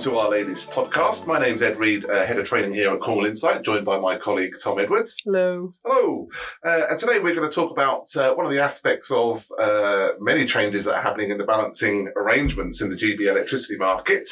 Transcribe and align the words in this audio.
to 0.00 0.16
our 0.16 0.30
Ladies 0.30 0.64
podcast. 0.64 1.26
My 1.26 1.38
name's 1.38 1.60
Ed 1.60 1.76
Reed, 1.76 2.06
uh, 2.06 2.24
Head 2.24 2.38
of 2.38 2.46
Training 2.46 2.72
here 2.72 2.90
at 2.90 3.00
Cornwall 3.00 3.26
Insight, 3.26 3.62
joined 3.62 3.84
by 3.84 3.98
my 3.98 4.16
colleague 4.16 4.54
Tom 4.62 4.78
Edwards. 4.78 5.20
Hello. 5.26 5.74
Hello. 5.84 6.19
Uh, 6.64 6.86
and 6.90 6.98
today 6.98 7.18
we're 7.18 7.34
going 7.34 7.48
to 7.48 7.54
talk 7.54 7.70
about 7.70 8.04
uh, 8.16 8.34
one 8.34 8.46
of 8.46 8.52
the 8.52 8.58
aspects 8.58 9.10
of 9.10 9.46
uh, 9.58 10.10
many 10.20 10.46
changes 10.46 10.84
that 10.84 10.96
are 10.96 11.02
happening 11.02 11.30
in 11.30 11.38
the 11.38 11.44
balancing 11.44 12.10
arrangements 12.16 12.80
in 12.80 12.90
the 12.90 12.96
GB 12.96 13.28
electricity 13.28 13.76
market, 13.76 14.28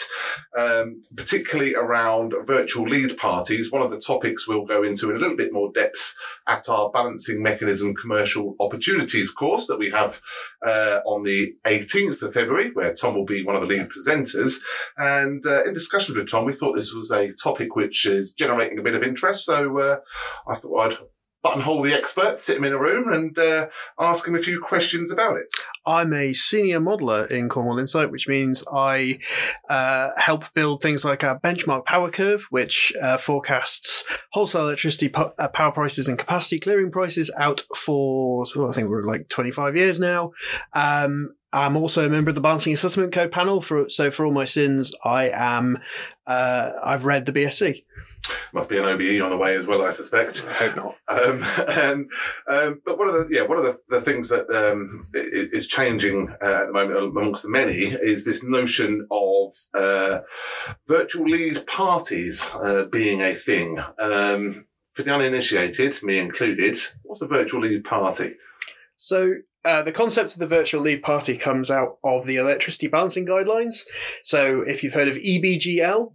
um, 0.58 1.00
particularly 1.16 1.74
around 1.74 2.34
virtual 2.44 2.88
lead 2.88 3.16
parties. 3.16 3.70
One 3.70 3.82
of 3.82 3.90
the 3.90 3.98
topics 3.98 4.46
we'll 4.46 4.64
go 4.64 4.82
into 4.82 5.10
in 5.10 5.16
a 5.16 5.18
little 5.18 5.36
bit 5.36 5.52
more 5.52 5.72
depth 5.72 6.14
at 6.46 6.68
our 6.68 6.90
balancing 6.90 7.42
mechanism 7.42 7.94
commercial 7.94 8.56
opportunities 8.60 9.30
course 9.30 9.66
that 9.66 9.78
we 9.78 9.90
have 9.90 10.20
uh, 10.66 11.00
on 11.06 11.22
the 11.22 11.54
18th 11.66 12.22
of 12.22 12.32
February, 12.32 12.70
where 12.72 12.94
Tom 12.94 13.14
will 13.14 13.24
be 13.24 13.44
one 13.44 13.54
of 13.54 13.62
the 13.62 13.68
lead 13.68 13.88
presenters. 13.88 14.60
And 14.96 15.44
uh, 15.46 15.64
in 15.64 15.74
discussions 15.74 16.16
with 16.16 16.30
Tom, 16.30 16.44
we 16.44 16.52
thought 16.52 16.74
this 16.74 16.94
was 16.94 17.10
a 17.10 17.32
topic 17.32 17.76
which 17.76 18.06
is 18.06 18.32
generating 18.32 18.78
a 18.78 18.82
bit 18.82 18.94
of 18.94 19.02
interest. 19.02 19.44
So 19.44 19.78
uh, 19.78 19.96
I 20.48 20.54
thought 20.54 20.92
I'd 20.92 20.98
buttonhole 21.42 21.82
the 21.82 21.94
experts, 21.94 22.42
sit 22.42 22.56
them 22.56 22.64
in 22.64 22.72
a 22.72 22.80
room, 22.80 23.12
and 23.12 23.38
uh, 23.38 23.68
ask 23.98 24.24
them 24.24 24.34
a 24.34 24.42
few 24.42 24.60
questions 24.60 25.10
about 25.10 25.36
it. 25.36 25.46
I'm 25.86 26.12
a 26.12 26.32
senior 26.32 26.80
modeler 26.80 27.30
in 27.30 27.48
Cornwall 27.48 27.78
Insight, 27.78 28.10
which 28.10 28.28
means 28.28 28.64
I 28.72 29.20
uh, 29.70 30.10
help 30.16 30.44
build 30.54 30.82
things 30.82 31.04
like 31.04 31.24
our 31.24 31.38
benchmark 31.40 31.84
power 31.84 32.10
curve, 32.10 32.46
which 32.50 32.92
uh, 33.00 33.16
forecasts 33.16 34.04
wholesale 34.32 34.62
electricity 34.62 35.08
po- 35.08 35.34
uh, 35.38 35.48
power 35.48 35.72
prices 35.72 36.08
and 36.08 36.18
capacity 36.18 36.58
clearing 36.58 36.90
prices 36.90 37.30
out 37.36 37.62
for, 37.76 38.44
I 38.68 38.72
think 38.72 38.88
we're 38.88 39.02
like 39.02 39.28
25 39.28 39.76
years 39.76 40.00
now. 40.00 40.32
Um, 40.72 41.34
I'm 41.52 41.76
also 41.76 42.04
a 42.04 42.10
member 42.10 42.28
of 42.28 42.34
the 42.34 42.42
Balancing 42.42 42.72
and 42.72 42.78
Settlement 42.78 43.12
Code 43.12 43.32
panel. 43.32 43.62
For 43.62 43.88
so 43.88 44.10
for 44.10 44.26
all 44.26 44.32
my 44.32 44.44
sins, 44.44 44.94
I 45.02 45.30
am. 45.30 45.78
Uh, 46.26 46.72
I've 46.84 47.06
read 47.06 47.24
the 47.24 47.32
BSC. 47.32 47.84
Must 48.52 48.70
be 48.70 48.78
an 48.78 48.84
OBE 48.84 49.22
on 49.22 49.30
the 49.30 49.36
way 49.36 49.56
as 49.56 49.66
well, 49.66 49.82
I 49.82 49.90
suspect. 49.90 50.44
I 50.48 50.52
hope 50.52 50.76
not. 50.76 50.94
Um, 51.08 51.42
and 51.42 52.10
um, 52.48 52.82
but 52.84 52.98
one 52.98 53.08
of 53.08 53.14
the 53.14 53.28
yeah 53.34 53.42
one 53.42 53.56
of 53.58 53.64
the, 53.64 53.76
the 53.88 54.00
things 54.00 54.28
that 54.28 54.48
um, 54.50 55.08
is 55.14 55.66
changing 55.66 56.28
uh, 56.40 56.46
at 56.46 56.66
the 56.66 56.72
moment 56.72 56.98
amongst 56.98 57.42
the 57.42 57.48
many 57.48 57.86
is 57.86 58.24
this 58.24 58.44
notion 58.44 59.06
of 59.10 59.52
uh, 59.74 60.20
virtual 60.86 61.28
lead 61.28 61.66
parties 61.66 62.50
uh, 62.62 62.84
being 62.92 63.22
a 63.22 63.34
thing. 63.34 63.78
Um, 63.98 64.66
for 64.92 65.02
the 65.02 65.14
uninitiated, 65.14 66.02
me 66.02 66.18
included, 66.18 66.76
what's 67.04 67.22
a 67.22 67.26
virtual 67.26 67.62
lead 67.62 67.84
party? 67.84 68.34
So 68.96 69.34
uh, 69.64 69.82
the 69.82 69.92
concept 69.92 70.32
of 70.32 70.40
the 70.40 70.46
virtual 70.46 70.82
lead 70.82 71.02
party 71.02 71.36
comes 71.36 71.70
out 71.70 71.98
of 72.02 72.26
the 72.26 72.36
electricity 72.36 72.88
balancing 72.88 73.26
guidelines. 73.26 73.84
So 74.24 74.62
if 74.62 74.82
you've 74.82 74.94
heard 74.94 75.08
of 75.08 75.16
EBGL, 75.16 76.12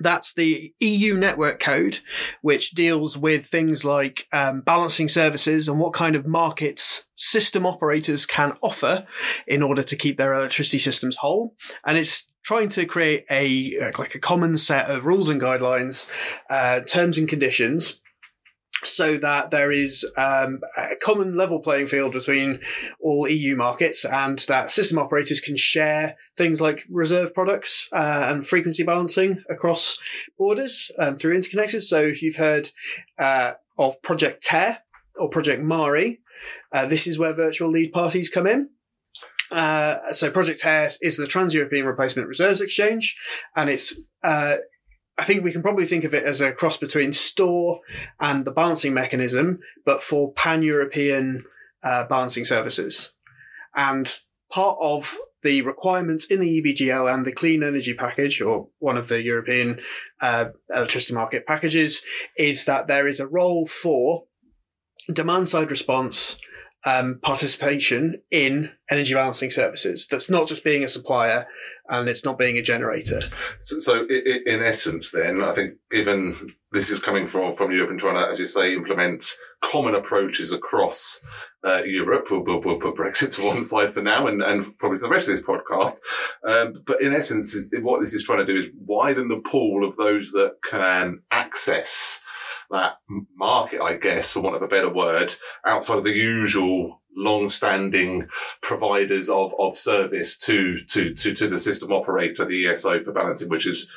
that's 0.00 0.34
the 0.34 0.72
EU 0.80 1.16
network 1.16 1.60
code, 1.60 2.00
which 2.40 2.70
deals 2.70 3.16
with 3.16 3.46
things 3.46 3.84
like 3.84 4.26
um, 4.32 4.60
balancing 4.60 5.08
services 5.08 5.68
and 5.68 5.78
what 5.78 5.92
kind 5.92 6.16
of 6.16 6.26
markets 6.26 7.08
system 7.14 7.66
operators 7.66 8.26
can 8.26 8.56
offer 8.62 9.06
in 9.46 9.62
order 9.62 9.82
to 9.82 9.96
keep 9.96 10.16
their 10.16 10.34
electricity 10.34 10.78
systems 10.78 11.16
whole. 11.16 11.54
And 11.86 11.98
it's 11.98 12.32
trying 12.42 12.68
to 12.70 12.86
create 12.86 13.24
a 13.30 13.90
like 13.98 14.14
a 14.14 14.18
common 14.18 14.58
set 14.58 14.90
of 14.90 15.06
rules 15.06 15.28
and 15.28 15.40
guidelines, 15.40 16.10
uh, 16.50 16.80
terms 16.80 17.18
and 17.18 17.28
conditions 17.28 18.01
so 18.84 19.16
that 19.18 19.50
there 19.50 19.70
is 19.70 20.04
um, 20.16 20.60
a 20.76 20.96
common 21.00 21.36
level 21.36 21.60
playing 21.60 21.86
field 21.86 22.12
between 22.12 22.60
all 23.00 23.28
EU 23.28 23.56
markets 23.56 24.04
and 24.04 24.40
that 24.40 24.72
system 24.72 24.98
operators 24.98 25.40
can 25.40 25.56
share 25.56 26.16
things 26.36 26.60
like 26.60 26.84
reserve 26.90 27.32
products 27.34 27.88
uh, 27.92 28.28
and 28.28 28.46
frequency 28.46 28.82
balancing 28.82 29.42
across 29.48 29.98
borders 30.38 30.90
um, 30.98 31.16
through 31.16 31.38
interconnectors. 31.38 31.82
So 31.82 32.00
if 32.00 32.22
you've 32.22 32.36
heard 32.36 32.70
uh, 33.18 33.52
of 33.78 34.00
Project 34.02 34.42
TERRE 34.42 34.78
or 35.16 35.28
Project 35.28 35.62
MARI, 35.62 36.20
uh, 36.72 36.86
this 36.86 37.06
is 37.06 37.18
where 37.18 37.34
virtual 37.34 37.70
lead 37.70 37.92
parties 37.92 38.30
come 38.30 38.46
in. 38.46 38.70
Uh, 39.50 40.12
so 40.12 40.30
Project 40.30 40.60
TERRE 40.60 40.90
is 41.02 41.16
the 41.16 41.26
Trans-European 41.26 41.84
Replacement 41.84 42.26
Reserves 42.26 42.60
Exchange, 42.60 43.16
and 43.54 43.68
it's 43.68 44.00
uh, 44.22 44.56
I 45.22 45.24
think 45.24 45.44
we 45.44 45.52
can 45.52 45.62
probably 45.62 45.86
think 45.86 46.02
of 46.02 46.14
it 46.14 46.24
as 46.24 46.40
a 46.40 46.52
cross 46.52 46.76
between 46.76 47.12
STOR 47.12 47.78
and 48.18 48.44
the 48.44 48.50
balancing 48.50 48.92
mechanism, 48.92 49.60
but 49.86 50.02
for 50.02 50.32
pan 50.32 50.64
European 50.64 51.44
uh, 51.84 52.06
balancing 52.08 52.44
services. 52.44 53.12
And 53.76 54.12
part 54.50 54.78
of 54.82 55.16
the 55.44 55.62
requirements 55.62 56.24
in 56.24 56.40
the 56.40 56.60
EBGL 56.60 57.14
and 57.14 57.24
the 57.24 57.30
Clean 57.30 57.62
Energy 57.62 57.94
Package, 57.94 58.42
or 58.42 58.66
one 58.80 58.96
of 58.96 59.06
the 59.06 59.22
European 59.22 59.78
uh, 60.20 60.46
electricity 60.74 61.14
market 61.14 61.46
packages, 61.46 62.02
is 62.36 62.64
that 62.64 62.88
there 62.88 63.06
is 63.06 63.20
a 63.20 63.28
role 63.28 63.68
for 63.68 64.24
demand 65.12 65.48
side 65.48 65.70
response 65.70 66.36
um, 66.84 67.20
participation 67.22 68.20
in 68.32 68.72
energy 68.90 69.14
balancing 69.14 69.52
services. 69.52 70.08
That's 70.08 70.28
not 70.28 70.48
just 70.48 70.64
being 70.64 70.82
a 70.82 70.88
supplier 70.88 71.46
and 71.88 72.08
it's 72.08 72.24
not 72.24 72.38
being 72.38 72.56
a 72.58 72.62
generator. 72.62 73.20
So, 73.60 73.78
so 73.78 74.06
in 74.06 74.62
essence, 74.62 75.10
then, 75.10 75.42
I 75.42 75.52
think 75.52 75.74
given 75.90 76.54
this 76.72 76.90
is 76.90 76.98
coming 76.98 77.26
from, 77.26 77.54
from 77.54 77.70
Europe 77.70 77.90
and 77.90 77.98
trying 77.98 78.14
to, 78.14 78.30
as 78.30 78.38
you 78.38 78.46
say, 78.46 78.74
implement 78.74 79.24
common 79.62 79.94
approaches 79.94 80.52
across 80.52 81.24
uh, 81.64 81.82
Europe. 81.84 82.26
We'll, 82.30 82.44
we'll, 82.44 82.62
we'll, 82.62 82.80
put 82.80 82.96
Brexit 82.96 83.34
to 83.36 83.44
one 83.44 83.62
side 83.62 83.90
for 83.90 84.02
now 84.02 84.26
and, 84.26 84.42
and 84.42 84.64
probably 84.78 84.98
for 84.98 85.06
the 85.06 85.12
rest 85.12 85.28
of 85.28 85.36
this 85.36 85.44
podcast. 85.44 85.98
Um, 86.48 86.82
but 86.86 87.00
in 87.02 87.12
essence, 87.12 87.68
what 87.80 88.00
this 88.00 88.14
is 88.14 88.24
trying 88.24 88.44
to 88.44 88.52
do 88.52 88.58
is 88.58 88.70
widen 88.74 89.28
the 89.28 89.42
pool 89.48 89.86
of 89.86 89.96
those 89.96 90.32
that 90.32 90.56
can 90.68 91.20
access 91.30 92.20
that 92.70 92.94
market, 93.36 93.82
I 93.82 93.96
guess, 93.96 94.32
for 94.32 94.40
want 94.40 94.56
of 94.56 94.62
a 94.62 94.68
better 94.68 94.88
word, 94.88 95.34
outside 95.66 95.98
of 95.98 96.04
the 96.04 96.12
usual 96.12 97.01
long-standing 97.16 98.28
providers 98.62 99.28
of, 99.28 99.54
of 99.58 99.76
service 99.76 100.36
to, 100.38 100.78
to, 100.88 101.14
to, 101.14 101.34
to 101.34 101.48
the 101.48 101.58
system 101.58 101.92
operator, 101.92 102.44
the 102.44 102.66
ESO 102.66 103.02
for 103.02 103.12
balancing, 103.12 103.48
which 103.48 103.66
is 103.66 103.88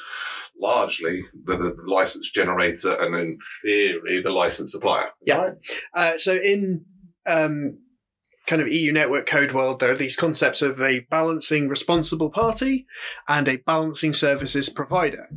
largely 0.60 1.22
the, 1.46 1.58
the 1.58 1.76
license 1.86 2.30
generator 2.30 2.94
and 2.94 3.16
in 3.16 3.38
theory 3.62 4.22
the 4.22 4.32
license 4.32 4.72
supplier. 4.72 5.10
Yeah. 5.26 5.38
Right? 5.38 5.54
Uh, 5.94 6.18
so 6.18 6.34
in 6.34 6.86
um, 7.26 7.80
kind 8.48 8.62
of 8.62 8.68
EU 8.68 8.92
network 8.92 9.28
code 9.28 9.54
world, 9.54 9.80
there 9.80 9.92
are 9.92 9.98
these 9.98 10.16
concepts 10.16 10.62
of 10.62 10.82
a 10.82 11.02
balancing 11.12 11.68
responsible 11.68 12.30
party 12.30 12.86
and 13.28 13.48
a 13.48 13.58
balancing 13.58 14.14
services 14.14 14.70
provider 14.70 15.30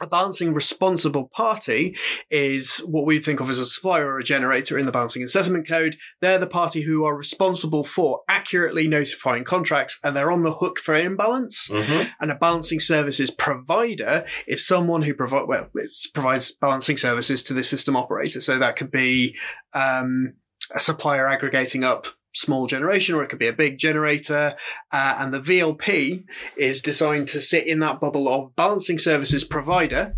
a 0.00 0.06
balancing 0.06 0.54
responsible 0.54 1.28
party 1.28 1.96
is 2.30 2.78
what 2.86 3.06
we 3.06 3.20
think 3.20 3.40
of 3.40 3.50
as 3.50 3.58
a 3.58 3.66
supplier 3.66 4.06
or 4.06 4.18
a 4.18 4.24
generator 4.24 4.78
in 4.78 4.86
the 4.86 4.92
balancing 4.92 5.22
and 5.22 5.30
settlement 5.30 5.68
code. 5.68 5.96
They're 6.20 6.38
the 6.38 6.46
party 6.46 6.82
who 6.82 7.04
are 7.04 7.16
responsible 7.16 7.84
for 7.84 8.22
accurately 8.28 8.88
notifying 8.88 9.44
contracts 9.44 9.98
and 10.02 10.16
they're 10.16 10.32
on 10.32 10.42
the 10.42 10.54
hook 10.54 10.78
for 10.78 10.94
imbalance. 10.94 11.68
Mm-hmm. 11.68 12.10
And 12.20 12.30
a 12.30 12.36
balancing 12.36 12.80
services 12.80 13.30
provider 13.30 14.24
is 14.46 14.66
someone 14.66 15.02
who 15.02 15.14
provide, 15.14 15.46
well, 15.46 15.70
provides 16.14 16.52
balancing 16.52 16.96
services 16.96 17.42
to 17.44 17.54
the 17.54 17.64
system 17.64 17.96
operator. 17.96 18.40
So 18.40 18.58
that 18.58 18.76
could 18.76 18.90
be, 18.90 19.36
um, 19.74 20.34
a 20.74 20.78
supplier 20.78 21.26
aggregating 21.26 21.84
up 21.84 22.06
small 22.32 22.66
generation 22.66 23.14
or 23.14 23.22
it 23.22 23.28
could 23.28 23.38
be 23.38 23.48
a 23.48 23.52
big 23.52 23.78
generator. 23.78 24.54
Uh, 24.92 25.16
and 25.18 25.34
the 25.34 25.40
VLP 25.40 26.24
is 26.56 26.80
designed 26.80 27.28
to 27.28 27.40
sit 27.40 27.66
in 27.66 27.80
that 27.80 28.00
bubble 28.00 28.28
of 28.28 28.54
balancing 28.56 28.98
services 28.98 29.44
provider 29.44 30.14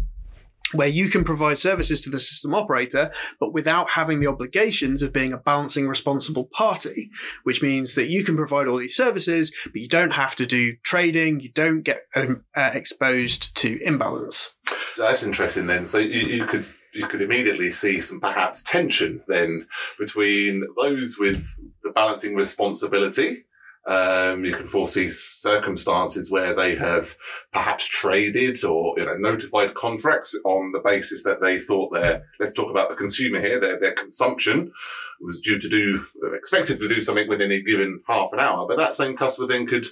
where 0.72 0.88
you 0.88 1.08
can 1.08 1.24
provide 1.24 1.58
services 1.58 2.00
to 2.02 2.10
the 2.10 2.18
system 2.18 2.54
operator, 2.54 3.12
but 3.40 3.52
without 3.52 3.90
having 3.90 4.20
the 4.20 4.26
obligations 4.26 5.02
of 5.02 5.12
being 5.12 5.32
a 5.32 5.36
balancing 5.36 5.88
responsible 5.88 6.44
party, 6.44 7.10
which 7.44 7.62
means 7.62 7.94
that 7.94 8.08
you 8.08 8.24
can 8.24 8.36
provide 8.36 8.66
all 8.66 8.78
these 8.78 8.96
services, 8.96 9.52
but 9.64 9.80
you 9.80 9.88
don't 9.88 10.12
have 10.12 10.34
to 10.36 10.46
do 10.46 10.76
trading, 10.82 11.40
you 11.40 11.50
don't 11.50 11.82
get 11.82 12.06
um, 12.14 12.44
uh, 12.56 12.70
exposed 12.74 13.54
to 13.56 13.78
imbalance. 13.82 14.52
So 14.94 15.02
that's 15.02 15.22
interesting 15.22 15.66
then. 15.66 15.84
So 15.84 15.98
you, 15.98 16.20
you, 16.20 16.46
could 16.46 16.64
you 16.92 17.06
could 17.06 17.22
immediately 17.22 17.70
see 17.70 18.00
some 18.00 18.20
perhaps 18.20 18.62
tension 18.62 19.22
then 19.26 19.66
between 19.98 20.66
those 20.76 21.16
with 21.18 21.58
the 21.82 21.90
balancing 21.90 22.34
responsibility. 22.34 23.44
Um, 23.86 24.44
you 24.44 24.54
can 24.54 24.68
foresee 24.68 25.10
circumstances 25.10 26.30
where 26.30 26.54
they 26.54 26.76
have 26.76 27.16
perhaps 27.52 27.84
traded 27.86 28.62
or 28.64 28.94
you 28.96 29.04
know 29.04 29.16
notified 29.16 29.74
contracts 29.74 30.38
on 30.44 30.70
the 30.70 30.78
basis 30.78 31.24
that 31.24 31.40
they 31.40 31.58
thought 31.58 31.92
their 31.92 32.24
let's 32.38 32.52
talk 32.52 32.70
about 32.70 32.90
the 32.90 32.94
consumer 32.94 33.40
here 33.40 33.58
their 33.58 33.80
their 33.80 33.92
consumption 33.92 34.72
was 35.20 35.40
due 35.40 35.58
to 35.58 35.68
do 35.68 36.04
expected 36.34 36.80
to 36.80 36.88
do 36.88 37.00
something 37.00 37.28
within 37.28 37.52
a 37.52 37.62
given 37.62 38.00
half 38.06 38.32
an 38.32 38.40
hour, 38.40 38.66
but 38.66 38.76
that 38.76 38.94
same 38.94 39.16
customer 39.16 39.48
then 39.48 39.66
could 39.66 39.86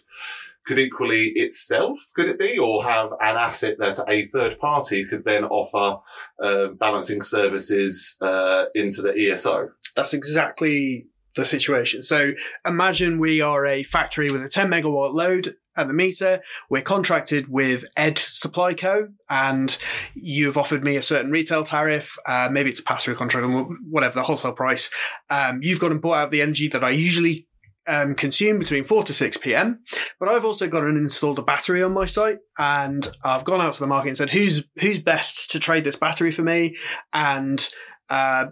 could 0.67 0.79
equally 0.79 1.33
itself, 1.37 1.99
could 2.15 2.29
it 2.29 2.39
be, 2.39 2.59
or 2.59 2.85
have 2.85 3.13
an 3.13 3.37
asset 3.37 3.79
that 3.79 3.99
a 4.09 4.27
third 4.29 4.59
party 4.59 5.05
could 5.05 5.25
then 5.25 5.45
offer 5.45 6.01
uh, 6.43 6.69
balancing 6.69 7.23
services 7.23 8.19
uh, 8.21 8.65
into 8.75 9.01
the 9.01 9.13
ESO? 9.13 9.71
That's 9.97 10.13
exactly 10.13 11.09
the 11.37 11.45
situation. 11.45 12.03
So 12.03 12.33
imagine 12.67 13.19
we 13.19 13.41
are 13.41 13.67
a 13.67 13.83
factory 13.85 14.31
with 14.31 14.43
a 14.43 14.49
10 14.49 14.71
megawatt 14.71 15.15
load. 15.15 15.57
at 15.77 15.87
the 15.87 15.95
meter. 15.95 16.43
We're 16.69 16.83
contracted 16.83 17.49
with 17.49 17.85
Ed 17.97 18.19
Supply 18.19 18.75
Co. 18.75 19.09
and 19.31 19.79
you've 20.15 20.59
offered 20.59 20.83
me 20.83 20.97
a 20.97 21.03
certain 21.03 21.31
retail 21.31 21.63
tariff. 21.63 22.19
Uh, 22.27 22.49
maybe 22.51 22.71
it's 22.71 22.81
a 22.81 22.85
pass 22.85 23.05
through 23.05 23.15
contract 23.15 23.47
or 23.47 23.77
whatever, 23.89 24.17
the 24.17 24.25
wholesale 24.25 24.53
price. 24.53 24.91
Um, 25.31 25.61
you've 25.63 25.79
gone 25.79 25.93
and 25.93 26.03
bought 26.03 26.19
out 26.19 26.31
the 26.33 26.43
energy 26.43 26.69
that 26.69 26.83
I 26.83 26.91
usually 26.91 27.47
um, 27.87 28.15
consume 28.15 28.59
between 28.59 28.85
4 28.85 29.05
to 29.05 29.15
6 29.15 29.37
p.m. 29.39 29.81
But 30.19 30.29
I've 30.29 30.45
also 30.45 30.69
got 30.69 30.85
and 30.85 30.99
installed 30.99 31.39
a 31.39 31.43
battery 31.43 31.83
on 31.83 31.93
my 31.93 32.07
site 32.07 32.39
and 32.59 33.09
I've 33.25 33.45
gone 33.45 33.61
out 33.61 33.75
to 33.75 33.81
the 33.81 33.87
market 33.87 34.09
and 34.09 34.17
said, 34.17 34.31
who's, 34.31 34.65
who's 34.81 34.99
best 34.99 35.51
to 35.53 35.61
trade 35.61 35.85
this 35.85 35.97
battery 35.97 36.33
for 36.33 36.43
me? 36.43 36.77
And, 37.13 37.67
uh, 38.09 38.47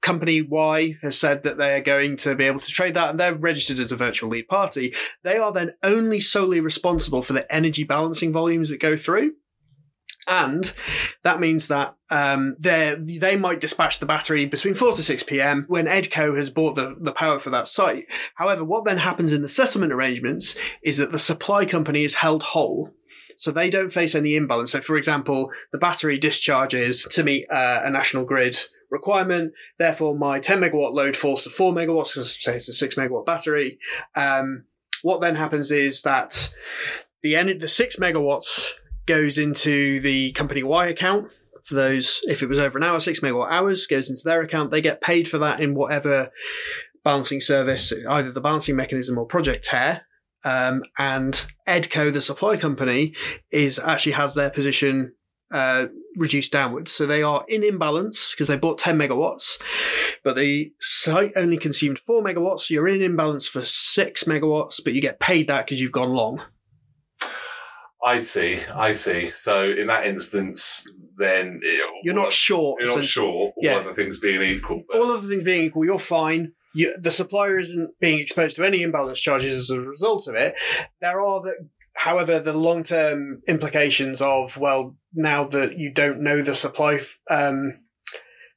company 0.00 0.42
Y 0.42 0.96
has 1.02 1.18
said 1.18 1.42
that 1.42 1.58
they 1.58 1.74
are 1.76 1.82
going 1.82 2.16
to 2.18 2.34
be 2.34 2.44
able 2.44 2.60
to 2.60 2.70
trade 2.70 2.94
that 2.94 3.10
and 3.10 3.20
they're 3.20 3.34
registered 3.34 3.78
as 3.78 3.92
a 3.92 3.96
virtual 3.96 4.30
lead 4.30 4.48
party. 4.48 4.94
They 5.22 5.36
are 5.36 5.52
then 5.52 5.74
only 5.82 6.20
solely 6.20 6.60
responsible 6.60 7.22
for 7.22 7.32
the 7.32 7.52
energy 7.54 7.84
balancing 7.84 8.32
volumes 8.32 8.70
that 8.70 8.80
go 8.80 8.96
through. 8.96 9.32
And 10.26 10.72
that 11.24 11.40
means 11.40 11.68
that 11.68 11.96
um, 12.10 12.54
they 12.58 13.36
might 13.36 13.60
dispatch 13.60 13.98
the 13.98 14.06
battery 14.06 14.46
between 14.46 14.74
4 14.74 14.92
to 14.92 15.02
6 15.02 15.22
p.m. 15.24 15.64
when 15.66 15.86
EDCO 15.86 16.36
has 16.36 16.50
bought 16.50 16.76
the, 16.76 16.94
the 17.00 17.12
power 17.12 17.40
for 17.40 17.50
that 17.50 17.68
site. 17.68 18.06
However, 18.36 18.62
what 18.62 18.84
then 18.84 18.98
happens 18.98 19.32
in 19.32 19.42
the 19.42 19.48
settlement 19.48 19.92
arrangements 19.92 20.56
is 20.84 20.98
that 20.98 21.10
the 21.10 21.18
supply 21.18 21.66
company 21.66 22.04
is 22.04 22.16
held 22.16 22.42
whole. 22.42 22.90
So 23.38 23.50
they 23.50 23.70
don't 23.70 23.92
face 23.92 24.14
any 24.14 24.36
imbalance. 24.36 24.72
So, 24.72 24.82
for 24.82 24.96
example, 24.96 25.50
the 25.72 25.78
battery 25.78 26.18
discharges 26.18 27.06
to 27.10 27.24
meet 27.24 27.50
uh, 27.50 27.80
a 27.82 27.90
national 27.90 28.24
grid 28.24 28.56
requirement. 28.90 29.52
Therefore, 29.78 30.16
my 30.16 30.40
10 30.40 30.60
megawatt 30.60 30.92
load 30.92 31.16
falls 31.16 31.44
to 31.44 31.50
4 31.50 31.72
megawatts 31.72 32.14
because, 32.14 32.42
say, 32.42 32.56
it's 32.56 32.68
a 32.68 32.72
6 32.72 32.94
megawatt 32.96 33.26
battery. 33.26 33.78
Um, 34.14 34.64
what 35.02 35.20
then 35.20 35.36
happens 35.36 35.70
is 35.70 36.02
that 36.02 36.54
the, 37.22 37.36
end, 37.36 37.60
the 37.60 37.68
6 37.68 37.96
megawatts 37.96 38.72
goes 39.06 39.38
into 39.38 40.00
the 40.00 40.32
company 40.32 40.62
Y 40.62 40.86
account 40.86 41.28
for 41.64 41.74
those. 41.74 42.20
If 42.24 42.42
it 42.42 42.48
was 42.48 42.58
over 42.58 42.78
an 42.78 42.84
hour, 42.84 43.00
six 43.00 43.20
megawatt 43.20 43.50
hours 43.50 43.86
goes 43.86 44.10
into 44.10 44.22
their 44.24 44.42
account. 44.42 44.70
They 44.70 44.80
get 44.80 45.00
paid 45.00 45.28
for 45.28 45.38
that 45.38 45.60
in 45.60 45.74
whatever 45.74 46.30
balancing 47.02 47.40
service, 47.40 47.92
either 48.08 48.30
the 48.30 48.40
balancing 48.40 48.76
mechanism 48.76 49.18
or 49.18 49.26
project 49.26 49.64
TERRE. 49.64 50.02
Um, 50.44 50.82
and 50.98 51.44
Edco, 51.66 52.12
the 52.12 52.22
supply 52.22 52.56
company, 52.56 53.14
is 53.50 53.78
actually 53.78 54.12
has 54.12 54.34
their 54.34 54.50
position 54.50 55.12
uh, 55.50 55.86
reduced 56.16 56.52
downwards. 56.52 56.92
So 56.92 57.06
they 57.06 57.22
are 57.22 57.44
in 57.48 57.64
imbalance 57.64 58.32
because 58.32 58.48
they 58.48 58.56
bought 58.56 58.78
10 58.78 58.98
megawatts, 58.98 59.60
but 60.22 60.36
the 60.36 60.72
site 60.80 61.32
only 61.36 61.58
consumed 61.58 62.00
4 62.06 62.22
megawatts. 62.22 62.70
you're 62.70 62.88
in 62.88 63.02
imbalance 63.02 63.46
for 63.48 63.64
6 63.64 64.24
megawatts, 64.24 64.80
but 64.82 64.92
you 64.92 65.00
get 65.00 65.20
paid 65.20 65.48
that 65.48 65.66
because 65.66 65.80
you've 65.80 65.92
gone 65.92 66.10
long. 66.10 66.42
I 68.02 68.18
see, 68.18 68.58
I 68.74 68.92
see. 68.92 69.30
So 69.30 69.62
in 69.64 69.88
that 69.88 70.06
instance, 70.06 70.90
then 71.18 71.60
it, 71.62 71.90
you're 72.02 72.14
not 72.14 72.32
sure. 72.32 72.76
You're 72.78 72.96
not 72.96 73.04
sure. 73.04 73.26
All 73.26 73.54
yeah. 73.60 73.76
other 73.76 73.92
things 73.92 74.18
being 74.18 74.42
equal. 74.42 74.84
But... 74.88 74.98
All 74.98 75.12
other 75.12 75.28
things 75.28 75.44
being 75.44 75.66
equal, 75.66 75.84
you're 75.84 75.98
fine. 75.98 76.52
You, 76.72 76.96
the 76.98 77.10
supplier 77.10 77.58
isn't 77.58 77.98
being 78.00 78.20
exposed 78.20 78.56
to 78.56 78.64
any 78.64 78.82
imbalance 78.82 79.20
charges 79.20 79.54
as 79.54 79.70
a 79.70 79.80
result 79.80 80.28
of 80.28 80.34
it. 80.34 80.54
There 81.00 81.20
are 81.20 81.42
the, 81.42 81.68
however, 82.00 82.40
the 82.40 82.54
long 82.54 82.82
term 82.82 83.42
implications 83.46 84.22
of 84.22 84.56
well, 84.56 84.96
now 85.12 85.44
that 85.44 85.78
you 85.78 85.92
don't 85.92 86.20
know 86.22 86.40
the 86.40 86.54
supply 86.54 87.00
um, 87.30 87.78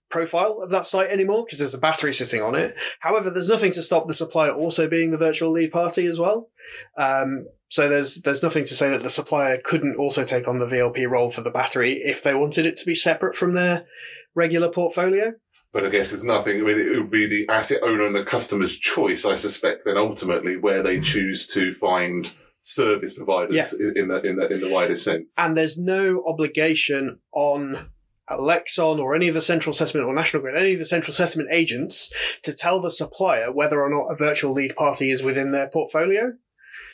profile 0.09 0.61
of 0.63 0.69
that 0.71 0.87
site 0.87 1.09
anymore 1.09 1.43
because 1.43 1.59
there's 1.59 1.73
a 1.73 1.79
battery 1.79 2.13
sitting 2.13 2.41
on 2.41 2.55
it. 2.55 2.73
However, 3.01 3.29
there's 3.29 3.49
nothing 3.49 3.73
to 3.73 3.83
stop 3.83 4.07
the 4.07 4.13
supplier 4.13 4.51
also 4.51 4.87
being 4.87 5.11
the 5.11 5.17
virtual 5.17 5.51
lead 5.51 5.71
party 5.71 6.05
as 6.05 6.19
well. 6.19 6.49
Um, 6.97 7.47
so 7.67 7.89
there's 7.89 8.21
there's 8.21 8.43
nothing 8.43 8.63
to 8.65 8.75
say 8.75 8.89
that 8.89 9.03
the 9.03 9.09
supplier 9.09 9.59
couldn't 9.61 9.97
also 9.97 10.23
take 10.23 10.47
on 10.47 10.59
the 10.59 10.67
VLP 10.67 11.09
role 11.09 11.31
for 11.31 11.41
the 11.41 11.51
battery 11.51 12.01
if 12.05 12.23
they 12.23 12.33
wanted 12.33 12.65
it 12.65 12.77
to 12.77 12.85
be 12.85 12.95
separate 12.95 13.35
from 13.35 13.55
their 13.55 13.85
regular 14.35 14.71
portfolio. 14.71 15.33
But 15.73 15.85
I 15.85 15.89
guess 15.89 16.13
it's 16.13 16.23
nothing. 16.23 16.61
I 16.61 16.63
mean, 16.63 16.79
it 16.79 16.97
would 16.97 17.11
be 17.11 17.25
the 17.25 17.51
asset 17.51 17.79
owner 17.81 18.05
and 18.05 18.15
the 18.15 18.23
customer's 18.23 18.77
choice, 18.77 19.25
I 19.25 19.33
suspect, 19.33 19.83
then 19.83 19.97
ultimately 19.97 20.55
where 20.55 20.83
they 20.83 21.01
choose 21.01 21.47
to 21.47 21.73
find 21.73 22.31
service 22.63 23.13
providers 23.13 23.75
yeah. 23.77 23.89
in 23.95 24.07
the 24.07 24.21
in 24.21 24.37
the 24.37 24.47
in 24.51 24.61
the 24.61 24.69
widest 24.69 25.03
sense. 25.03 25.35
And 25.37 25.55
there's 25.55 25.77
no 25.77 26.23
obligation 26.25 27.19
on 27.33 27.89
Elexon 28.29 28.99
or 28.99 29.13
any 29.13 29.27
of 29.27 29.33
the 29.33 29.41
central 29.41 29.71
assessment 29.71 30.07
or 30.07 30.13
National 30.15 30.41
Grid, 30.41 30.55
any 30.55 30.73
of 30.73 30.79
the 30.79 30.85
central 30.85 31.11
assessment 31.11 31.49
agents 31.51 32.11
to 32.43 32.53
tell 32.53 32.81
the 32.81 32.89
supplier 32.89 33.51
whether 33.51 33.81
or 33.81 33.89
not 33.89 34.07
a 34.11 34.15
virtual 34.15 34.53
lead 34.53 34.75
party 34.75 35.11
is 35.11 35.21
within 35.21 35.51
their 35.51 35.69
portfolio. 35.69 36.33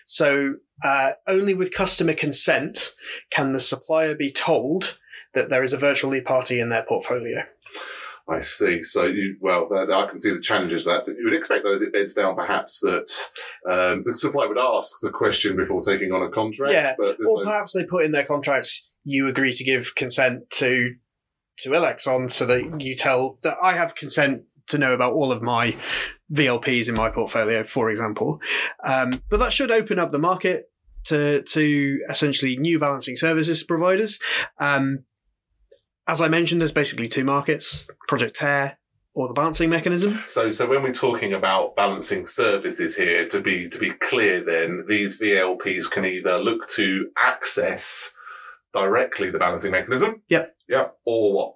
So 0.08 0.56
uh, 0.84 1.12
only 1.28 1.54
with 1.54 1.72
customer 1.72 2.16
consent 2.16 2.90
can 3.30 3.52
the 3.52 3.60
supplier 3.60 4.16
be 4.16 4.32
told 4.32 4.98
that 5.36 5.52
there 5.52 5.62
is 5.62 5.74
a 5.74 5.78
virtual 5.78 6.10
lead 6.10 6.26
party 6.26 6.60
in 6.60 6.70
their 6.70 6.84
portfolio. 6.84 7.44
I 8.30 8.42
see. 8.42 8.84
So 8.84 9.06
you, 9.06 9.38
well, 9.42 9.70
I 9.74 10.06
can 10.08 10.20
see 10.20 10.32
the 10.32 10.42
challenges 10.42 10.86
that 10.86 11.08
you 11.08 11.24
would 11.24 11.34
expect 11.34 11.64
though 11.64 11.74
it 11.74 11.94
beds 11.94 12.14
down 12.14 12.36
perhaps 12.36 12.80
that 12.82 13.08
um, 13.70 14.04
the 14.06 14.16
supplier 14.16 14.48
would 14.48 14.58
ask 14.58 14.92
the 15.02 15.10
question 15.10 15.56
before 15.56 15.82
taking 15.82 16.12
on 16.12 16.22
a 16.22 16.30
contract. 16.30 16.74
Yeah, 16.74 16.96
or 17.00 17.16
no... 17.20 17.44
perhaps 17.44 17.74
they 17.74 17.86
put 17.86 18.06
in 18.06 18.12
their 18.12 18.26
contracts 18.26 18.90
you 19.04 19.28
agree 19.28 19.54
to 19.54 19.64
give 19.64 19.96
consent 19.96 20.50
to 20.52 20.96
to 21.60 21.70
Elexon 21.72 22.30
so 22.30 22.46
that 22.46 22.82
you 22.82 22.96
tell 22.96 23.40
that 23.44 23.58
I 23.62 23.74
have 23.74 23.96
consent 23.96 24.44
to 24.68 24.78
know 24.78 24.94
about 24.94 25.14
all 25.14 25.32
of 25.32 25.42
my 25.42 25.76
VLPs 26.32 26.88
in 26.88 26.96
my 26.96 27.10
portfolio, 27.10 27.64
for 27.64 27.90
example. 27.90 28.40
Um, 28.84 29.12
but 29.30 29.40
that 29.40 29.52
should 29.52 29.72
open 29.72 30.00
up 30.00 30.12
the 30.12 30.20
market 30.20 30.66
to 31.06 31.42
to 31.42 32.00
essentially 32.10 32.58
new 32.58 32.80
balancing 32.80 33.16
services 33.16 33.64
providers. 33.64 34.20
Um, 34.60 35.06
as 36.10 36.22
I 36.22 36.28
mentioned, 36.28 36.60
there's 36.60 36.72
basically 36.72 37.08
two 37.08 37.24
markets: 37.24 37.86
Project 38.08 38.36
TERRE 38.36 38.78
or 39.14 39.28
the 39.28 39.34
balancing 39.34 39.70
mechanism. 39.70 40.22
So, 40.26 40.50
so 40.50 40.68
when 40.68 40.82
we're 40.82 40.94
talking 40.94 41.34
about 41.34 41.76
balancing 41.76 42.26
services 42.26 42.96
here, 42.96 43.28
to 43.28 43.42
be 43.42 43.70
to 43.70 43.78
be 43.78 43.92
clear, 43.92 44.44
then 44.44 44.86
these 44.88 45.20
VLPs 45.20 45.90
can 45.90 46.06
either 46.06 46.38
look 46.38 46.68
to 46.70 47.10
access 47.18 48.14
directly 48.74 49.30
the 49.30 49.40
balancing 49.40 49.72
mechanism. 49.72 50.22
Yep. 50.30 50.56
Yep. 50.68 50.98
Or 51.06 51.34
what? 51.34 51.56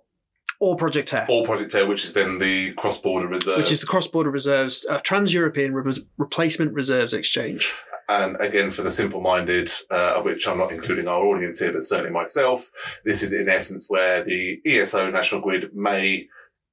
Or 0.59 0.77
Project 0.77 1.09
TERRE. 1.09 1.25
Or 1.29 1.45
Project 1.45 1.71
TERRE, 1.71 1.87
which 1.87 2.05
is 2.05 2.13
then 2.13 2.39
the 2.39 2.73
cross 2.73 2.97
border 2.97 3.27
reserve. 3.27 3.57
Which 3.57 3.71
is 3.71 3.81
the 3.81 3.87
cross 3.87 4.07
border 4.07 4.29
reserves, 4.29 4.85
uh, 4.89 4.99
Trans 5.01 5.33
European 5.33 5.73
Re- 5.73 6.05
Replacement 6.17 6.73
Reserves 6.73 7.13
Exchange. 7.13 7.73
And 8.21 8.39
again, 8.39 8.69
for 8.71 8.83
the 8.83 8.91
simple 8.91 9.21
minded, 9.21 9.71
uh, 9.89 10.15
of 10.17 10.25
which 10.25 10.47
I'm 10.47 10.57
not 10.57 10.71
including 10.71 11.07
our 11.07 11.23
audience 11.23 11.59
here, 11.59 11.71
but 11.71 11.83
certainly 11.83 12.11
myself, 12.11 12.69
this 13.05 13.23
is 13.23 13.33
in 13.33 13.49
essence 13.49 13.89
where 13.89 14.23
the 14.23 14.59
ESO 14.65 15.09
National 15.09 15.41
Grid 15.41 15.73
may 15.73 16.27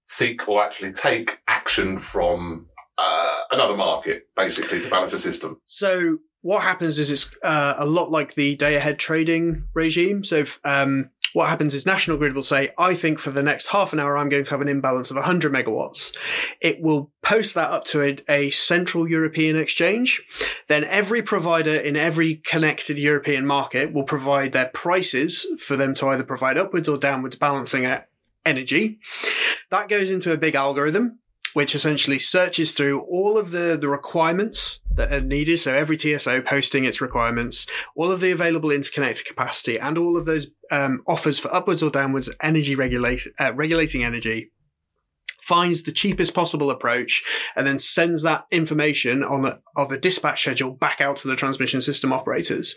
seek 0.04 0.48
or 0.48 0.62
actually 0.62 0.92
take 0.92 1.38
action 1.48 1.98
from 1.98 2.66
uh, 2.98 3.36
another 3.52 3.76
market, 3.76 4.24
basically, 4.36 4.80
to 4.80 4.90
balance 4.90 5.12
the 5.12 5.18
system. 5.18 5.60
So 5.66 6.18
what 6.42 6.62
happens 6.62 6.98
is 6.98 7.10
it's 7.10 7.30
uh, 7.42 7.74
a 7.78 7.86
lot 7.86 8.10
like 8.10 8.34
the 8.34 8.56
day 8.56 8.74
ahead 8.74 8.98
trading 8.98 9.64
regime. 9.74 10.24
So 10.24 10.36
if, 10.36 10.60
um, 10.64 11.10
what 11.32 11.48
happens 11.48 11.74
is 11.74 11.86
National 11.86 12.16
Grid 12.16 12.34
will 12.34 12.42
say, 12.42 12.70
I 12.78 12.94
think 12.94 13.18
for 13.18 13.30
the 13.30 13.42
next 13.42 13.68
half 13.68 13.92
an 13.92 14.00
hour, 14.00 14.16
I'm 14.16 14.28
going 14.28 14.44
to 14.44 14.50
have 14.50 14.60
an 14.60 14.68
imbalance 14.68 15.10
of 15.10 15.16
100 15.16 15.52
megawatts. 15.52 16.16
It 16.60 16.80
will 16.80 17.10
post 17.22 17.54
that 17.54 17.70
up 17.70 17.84
to 17.86 18.02
a, 18.02 18.18
a, 18.28 18.50
central 18.50 19.08
European 19.08 19.56
exchange. 19.56 20.22
Then 20.68 20.84
every 20.84 21.22
provider 21.22 21.74
in 21.74 21.96
every 21.96 22.36
connected 22.36 22.98
European 22.98 23.46
market 23.46 23.92
will 23.92 24.04
provide 24.04 24.52
their 24.52 24.68
prices 24.68 25.46
for 25.60 25.76
them 25.76 25.94
to 25.94 26.08
either 26.08 26.24
provide 26.24 26.58
upwards 26.58 26.88
or 26.88 26.98
downwards 26.98 27.36
balancing 27.36 27.86
energy. 28.44 28.98
That 29.70 29.88
goes 29.88 30.10
into 30.10 30.32
a 30.32 30.38
big 30.38 30.54
algorithm 30.54 31.20
which 31.54 31.74
essentially 31.74 32.18
searches 32.18 32.76
through 32.76 33.00
all 33.02 33.38
of 33.38 33.50
the, 33.50 33.76
the 33.80 33.88
requirements 33.88 34.80
that 34.94 35.12
are 35.12 35.20
needed. 35.20 35.58
So 35.58 35.74
every 35.74 35.96
TSO 35.96 36.42
posting 36.42 36.84
its 36.84 37.00
requirements, 37.00 37.66
all 37.96 38.10
of 38.10 38.20
the 38.20 38.30
available 38.30 38.70
interconnected 38.70 39.26
capacity, 39.26 39.78
and 39.78 39.98
all 39.98 40.16
of 40.16 40.26
those 40.26 40.48
um, 40.70 41.02
offers 41.06 41.38
for 41.38 41.52
upwards 41.54 41.82
or 41.82 41.90
downwards 41.90 42.30
energy 42.42 42.74
regulate, 42.74 43.20
uh, 43.38 43.52
regulating 43.54 44.04
energy. 44.04 44.50
Finds 45.42 45.82
the 45.82 45.90
cheapest 45.90 46.32
possible 46.32 46.70
approach 46.70 47.24
and 47.56 47.66
then 47.66 47.80
sends 47.80 48.22
that 48.22 48.46
information 48.52 49.24
on 49.24 49.44
a, 49.46 49.58
of 49.74 49.90
a 49.90 49.98
dispatch 49.98 50.42
schedule 50.42 50.70
back 50.70 51.00
out 51.00 51.16
to 51.16 51.28
the 51.28 51.34
transmission 51.34 51.82
system 51.82 52.12
operators. 52.12 52.76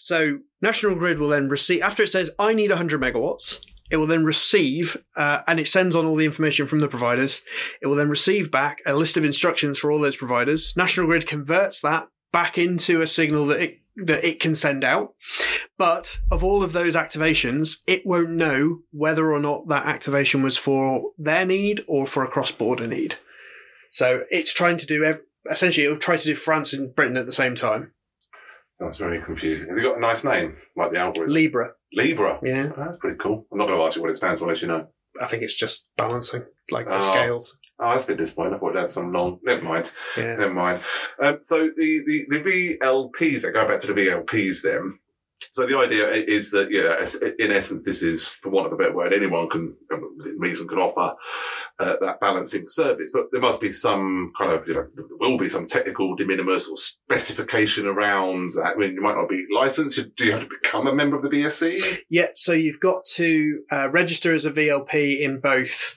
So 0.00 0.38
National 0.60 0.96
Grid 0.96 1.20
will 1.20 1.28
then 1.28 1.48
receive, 1.48 1.82
after 1.82 2.02
it 2.02 2.08
says, 2.08 2.32
I 2.36 2.52
need 2.54 2.70
100 2.70 3.00
megawatts, 3.00 3.60
it 3.90 3.96
will 3.96 4.06
then 4.06 4.24
receive, 4.24 4.96
uh, 5.16 5.42
and 5.46 5.58
it 5.58 5.68
sends 5.68 5.96
on 5.96 6.06
all 6.06 6.16
the 6.16 6.24
information 6.24 6.66
from 6.66 6.80
the 6.80 6.88
providers. 6.88 7.42
It 7.82 7.86
will 7.86 7.96
then 7.96 8.08
receive 8.08 8.50
back 8.50 8.80
a 8.86 8.94
list 8.94 9.16
of 9.16 9.24
instructions 9.24 9.78
for 9.78 9.90
all 9.90 9.98
those 9.98 10.16
providers. 10.16 10.72
National 10.76 11.06
Grid 11.06 11.26
converts 11.26 11.80
that 11.80 12.08
back 12.32 12.58
into 12.58 13.00
a 13.00 13.06
signal 13.06 13.46
that 13.46 13.60
it 13.60 13.76
that 13.96 14.24
it 14.24 14.40
can 14.40 14.54
send 14.54 14.84
out. 14.84 15.14
But 15.76 16.20
of 16.30 16.42
all 16.42 16.62
of 16.62 16.72
those 16.72 16.94
activations, 16.94 17.78
it 17.86 18.06
won't 18.06 18.30
know 18.30 18.80
whether 18.92 19.30
or 19.30 19.40
not 19.40 19.68
that 19.68 19.84
activation 19.84 20.42
was 20.42 20.56
for 20.56 21.10
their 21.18 21.44
need 21.44 21.84
or 21.86 22.06
for 22.06 22.24
a 22.24 22.28
cross 22.28 22.50
border 22.50 22.86
need. 22.86 23.16
So 23.90 24.24
it's 24.30 24.54
trying 24.54 24.76
to 24.78 24.86
do 24.86 25.18
essentially, 25.50 25.86
it'll 25.86 25.98
try 25.98 26.16
to 26.16 26.24
do 26.24 26.34
France 26.34 26.72
and 26.72 26.94
Britain 26.94 27.16
at 27.16 27.26
the 27.26 27.32
same 27.32 27.54
time. 27.54 27.92
Sounds 28.80 28.98
very 28.98 29.20
confusing. 29.20 29.68
Has 29.68 29.78
it 29.78 29.82
got 29.82 29.98
a 29.98 30.00
nice 30.00 30.24
name, 30.24 30.56
like 30.76 30.92
the 30.92 30.98
algorithm? 30.98 31.34
Libra. 31.34 31.72
Libra. 31.92 32.38
Yeah, 32.42 32.70
Oh, 32.76 32.84
that's 32.84 32.98
pretty 32.98 33.18
cool. 33.18 33.46
I'm 33.50 33.58
not 33.58 33.66
going 33.66 33.78
to 33.78 33.84
ask 33.84 33.96
you 33.96 34.02
what 34.02 34.10
it 34.10 34.16
stands 34.16 34.40
for, 34.40 34.46
unless 34.46 34.62
you 34.62 34.68
know. 34.68 34.86
I 35.20 35.26
think 35.26 35.42
it's 35.42 35.54
just 35.56 35.88
balancing, 35.96 36.44
like 36.70 36.86
the 36.86 36.98
Oh. 36.98 37.02
scales. 37.02 37.58
Oh, 37.82 37.90
that's 37.90 38.04
a 38.04 38.08
bit 38.08 38.18
disappointing. 38.18 38.54
I 38.54 38.58
thought 38.58 38.76
it 38.76 38.80
had 38.80 38.90
some 38.92 39.12
long. 39.12 39.38
Never 39.42 39.62
mind. 39.62 39.90
Yeah. 40.16 40.36
Never 40.36 40.52
mind. 40.52 40.82
Um, 41.22 41.38
so 41.40 41.70
the, 41.76 42.02
the, 42.06 42.26
the 42.28 42.78
VLPs, 42.82 43.46
I 43.48 43.50
go 43.52 43.66
back 43.66 43.80
to 43.80 43.86
the 43.86 43.94
VLPs 43.94 44.62
then. 44.62 44.98
So 45.52 45.66
the 45.66 45.76
idea 45.76 46.08
is 46.12 46.52
that, 46.52 46.70
yeah, 46.70 46.94
es- 47.00 47.20
in 47.38 47.50
essence, 47.50 47.82
this 47.84 48.02
is, 48.02 48.28
for 48.28 48.50
want 48.50 48.66
of 48.68 48.72
a 48.72 48.76
better 48.76 48.94
word, 48.94 49.12
anyone 49.12 49.48
can, 49.48 49.74
reason, 50.38 50.68
can 50.68 50.78
offer 50.78 51.14
uh, 51.80 51.94
that 52.00 52.20
balancing 52.20 52.68
service. 52.68 53.10
But 53.12 53.26
there 53.32 53.40
must 53.40 53.60
be 53.60 53.72
some 53.72 54.32
kind 54.38 54.52
of, 54.52 54.68
you 54.68 54.74
know, 54.74 54.86
there 54.96 55.06
will 55.18 55.38
be 55.38 55.48
some 55.48 55.66
technical 55.66 56.14
de 56.14 56.24
minimis 56.24 56.68
or 56.68 56.76
specification 56.76 57.86
around 57.86 58.52
that. 58.52 58.74
I 58.76 58.78
mean, 58.78 58.94
you 58.94 59.02
might 59.02 59.16
not 59.16 59.28
be 59.28 59.44
licensed. 59.52 59.98
Do 60.14 60.24
you 60.24 60.32
have 60.32 60.42
to 60.42 60.48
become 60.62 60.86
a 60.86 60.94
member 60.94 61.16
of 61.16 61.22
the 61.22 61.28
BSC? 61.28 61.98
Yeah, 62.08 62.26
so 62.34 62.52
you've 62.52 62.80
got 62.80 63.04
to 63.16 63.62
uh, 63.72 63.90
register 63.90 64.32
as 64.32 64.44
a 64.44 64.52
VLP 64.52 65.20
in 65.20 65.40
both 65.40 65.96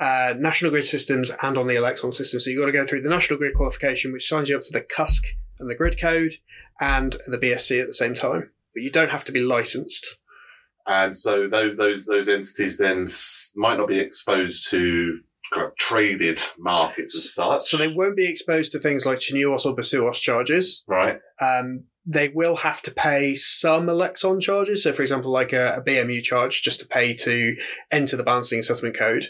uh, 0.00 0.34
National 0.38 0.70
Grid 0.70 0.84
systems 0.84 1.30
and 1.42 1.58
on 1.58 1.66
the 1.66 1.74
Elexon 1.74 2.14
system. 2.14 2.40
So 2.40 2.48
you've 2.50 2.60
got 2.60 2.66
to 2.66 2.72
go 2.72 2.86
through 2.86 3.02
the 3.02 3.10
National 3.10 3.38
Grid 3.38 3.54
qualification, 3.54 4.12
which 4.12 4.26
signs 4.26 4.48
you 4.48 4.56
up 4.56 4.62
to 4.62 4.72
the 4.72 4.80
CUSC 4.80 5.20
and 5.58 5.68
the 5.70 5.74
Grid 5.74 6.00
Code 6.00 6.32
and 6.80 7.16
the 7.26 7.38
BSC 7.38 7.80
at 7.80 7.86
the 7.88 7.94
same 7.94 8.14
time. 8.14 8.50
But 8.76 8.82
you 8.82 8.90
don't 8.90 9.10
have 9.10 9.24
to 9.24 9.32
be 9.32 9.40
licensed. 9.40 10.18
And 10.86 11.16
so 11.16 11.48
those 11.48 11.78
those 11.78 12.04
those 12.04 12.28
entities 12.28 12.76
then 12.76 13.06
might 13.56 13.78
not 13.78 13.88
be 13.88 13.98
exposed 13.98 14.70
to 14.70 15.18
kind 15.54 15.66
of 15.66 15.74
traded 15.76 16.40
markets 16.58 17.16
as 17.16 17.32
such. 17.32 17.62
So 17.62 17.78
they 17.78 17.88
won't 17.88 18.16
be 18.16 18.28
exposed 18.28 18.72
to 18.72 18.78
things 18.78 19.06
like 19.06 19.18
TNUoS 19.18 19.64
or 19.64 19.74
BSUoS 19.74 20.20
charges. 20.20 20.84
right. 20.86 21.18
Um, 21.40 21.84
they 22.08 22.28
will 22.28 22.56
have 22.56 22.82
to 22.82 22.92
pay 22.92 23.34
some 23.34 23.86
Elexon 23.86 24.40
charges. 24.40 24.84
So, 24.84 24.92
for 24.92 25.02
example, 25.02 25.32
like 25.32 25.52
a, 25.52 25.76
a 25.78 25.82
BMU 25.82 26.22
charge 26.22 26.62
just 26.62 26.78
to 26.80 26.86
pay 26.86 27.14
to 27.14 27.56
enter 27.90 28.16
the 28.16 28.22
balancing 28.22 28.62
settlement 28.62 28.96
code 28.96 29.24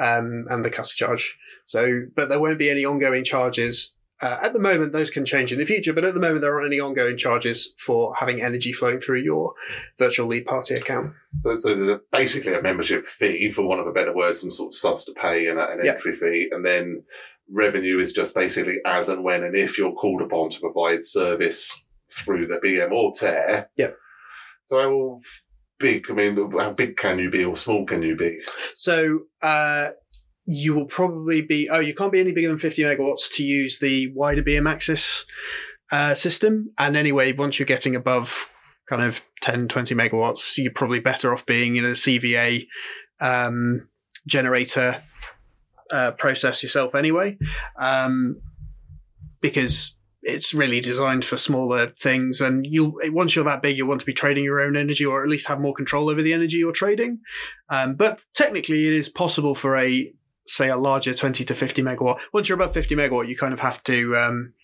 um, 0.00 0.46
and 0.48 0.64
the 0.64 0.70
CUSC 0.70 0.94
charge. 0.94 1.36
So, 1.66 2.04
but 2.16 2.28
there 2.28 2.40
won't 2.40 2.58
be 2.58 2.70
any 2.70 2.86
ongoing 2.86 3.24
charges. 3.24 3.94
Uh, 4.22 4.38
at 4.40 4.52
the 4.52 4.58
moment, 4.60 4.92
those 4.92 5.10
can 5.10 5.24
change 5.24 5.52
in 5.52 5.58
the 5.58 5.66
future, 5.66 5.92
but 5.92 6.04
at 6.04 6.14
the 6.14 6.20
moment, 6.20 6.40
there 6.42 6.54
aren't 6.54 6.68
any 6.72 6.78
ongoing 6.78 7.16
charges 7.16 7.74
for 7.78 8.14
having 8.14 8.40
energy 8.40 8.72
flowing 8.72 9.00
through 9.00 9.18
your 9.20 9.52
virtual 9.98 10.28
lead 10.28 10.46
party 10.46 10.74
account. 10.74 11.12
So, 11.40 11.58
so 11.58 11.74
there's 11.74 11.88
a, 11.88 12.00
basically 12.12 12.54
a 12.54 12.62
membership 12.62 13.04
fee, 13.04 13.50
for 13.50 13.66
want 13.66 13.80
of 13.80 13.86
a 13.88 13.92
better 13.92 14.14
word, 14.14 14.36
some 14.36 14.52
sort 14.52 14.68
of 14.68 14.74
subs 14.76 15.04
to 15.06 15.12
pay 15.12 15.48
and 15.48 15.58
an 15.58 15.80
Yeah. 15.84 15.92
entry 15.92 16.14
fee, 16.14 16.48
and 16.52 16.64
then 16.64 17.02
revenue 17.50 17.98
is 17.98 18.12
just 18.12 18.34
basically 18.34 18.78
as 18.86 19.08
and 19.08 19.24
when 19.24 19.42
and 19.42 19.56
if 19.56 19.76
you're 19.76 19.92
called 19.92 20.22
upon 20.22 20.50
to 20.50 20.60
provide 20.60 21.02
service 21.02 21.82
through 22.10 22.46
the 22.46 22.60
BM 22.64 22.92
or 22.92 23.10
TERRE. 23.12 23.66
Yeah. 23.76 23.90
So 24.66 24.78
how 24.80 25.20
big? 25.80 26.04
I 26.08 26.12
mean, 26.14 26.50
how 26.58 26.72
big 26.72 26.96
can 26.96 27.18
you 27.18 27.28
be 27.28 27.44
or 27.44 27.56
small 27.56 27.84
can 27.84 28.02
you 28.02 28.14
be? 28.16 28.38
So, 28.76 29.22
uh, 29.42 29.90
you 30.44 30.74
will 30.74 30.86
probably 30.86 31.40
be, 31.40 31.68
oh, 31.70 31.80
you 31.80 31.94
can't 31.94 32.12
be 32.12 32.20
any 32.20 32.32
bigger 32.32 32.48
than 32.48 32.58
50 32.58 32.82
megawatts 32.82 33.32
to 33.36 33.44
use 33.44 33.78
the 33.78 34.12
wider 34.14 34.42
BM 34.42 34.70
Access 34.70 35.24
uh, 35.90 36.14
system. 36.14 36.70
And 36.78 36.96
anyway, 36.96 37.32
once 37.32 37.58
you're 37.58 37.66
getting 37.66 37.94
above 37.94 38.50
kind 38.88 39.02
of 39.02 39.22
10, 39.42 39.68
20 39.68 39.94
megawatts, 39.94 40.58
you're 40.58 40.72
probably 40.72 41.00
better 41.00 41.32
off 41.32 41.46
being 41.46 41.76
in 41.76 41.84
a 41.84 41.90
CVA 41.90 42.66
um, 43.20 43.88
generator 44.26 45.02
uh, 45.90 46.12
process 46.12 46.62
yourself 46.62 46.94
anyway. 46.94 47.38
Um, 47.78 48.40
because 49.40 49.96
it's 50.24 50.54
really 50.54 50.80
designed 50.80 51.24
for 51.24 51.36
smaller 51.36 51.88
things 51.98 52.40
and 52.40 52.64
you'll 52.64 52.94
once 53.06 53.34
you're 53.34 53.44
that 53.44 53.60
big 53.60 53.76
you'll 53.76 53.88
want 53.88 53.98
to 53.98 54.06
be 54.06 54.12
trading 54.12 54.44
your 54.44 54.60
own 54.60 54.76
energy 54.76 55.04
or 55.04 55.20
at 55.20 55.28
least 55.28 55.48
have 55.48 55.58
more 55.58 55.74
control 55.74 56.08
over 56.08 56.22
the 56.22 56.32
energy 56.32 56.58
you're 56.58 56.70
trading 56.70 57.18
um, 57.72 57.94
but 57.94 58.20
technically, 58.34 58.86
it 58.86 58.92
is 58.92 59.08
possible 59.08 59.54
for 59.54 59.76
a 59.76 60.12
say 60.46 60.68
a 60.68 60.76
larger 60.76 61.14
twenty 61.14 61.44
to 61.44 61.54
fifty 61.54 61.82
megawatt. 61.82 62.18
Once 62.32 62.48
you're 62.48 62.60
above 62.60 62.74
fifty 62.74 62.94
megawatt, 62.94 63.28
you 63.28 63.36
kind 63.36 63.52
of 63.52 63.60
have 63.60 63.82
to, 63.84 64.16
um, 64.16 64.54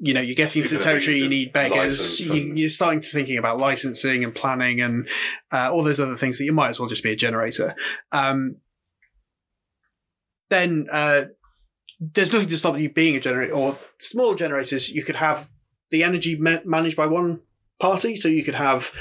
you 0.00 0.12
know, 0.12 0.20
you're 0.20 0.34
getting 0.34 0.62
to 0.64 0.70
You're 0.70 0.78
the 0.78 0.84
territory. 0.84 1.20
You 1.20 1.28
need 1.28 1.52
beggars. 1.52 2.28
you, 2.28 2.52
you're 2.56 2.70
starting 2.70 3.00
to 3.00 3.08
thinking 3.08 3.38
about 3.38 3.58
licensing 3.58 4.24
and 4.24 4.34
planning 4.34 4.80
and 4.80 5.08
uh, 5.52 5.70
all 5.72 5.84
those 5.84 6.00
other 6.00 6.16
things 6.16 6.38
that 6.38 6.44
you 6.44 6.52
might 6.52 6.70
as 6.70 6.80
well 6.80 6.88
just 6.88 7.02
be 7.02 7.12
a 7.12 7.16
generator. 7.16 7.74
Um, 8.10 8.56
then 10.50 10.86
uh, 10.90 11.24
there's 12.00 12.32
nothing 12.32 12.48
to 12.48 12.56
stop 12.56 12.78
you 12.78 12.90
being 12.90 13.16
a 13.16 13.20
generator 13.20 13.54
or 13.54 13.78
small 14.00 14.34
generators. 14.34 14.90
You 14.90 15.04
could 15.04 15.16
have 15.16 15.48
the 15.90 16.02
energy 16.02 16.36
ma- 16.36 16.58
managed 16.64 16.96
by 16.96 17.06
one 17.06 17.40
party, 17.80 18.16
so 18.16 18.28
you 18.28 18.44
could 18.44 18.54
have 18.54 18.92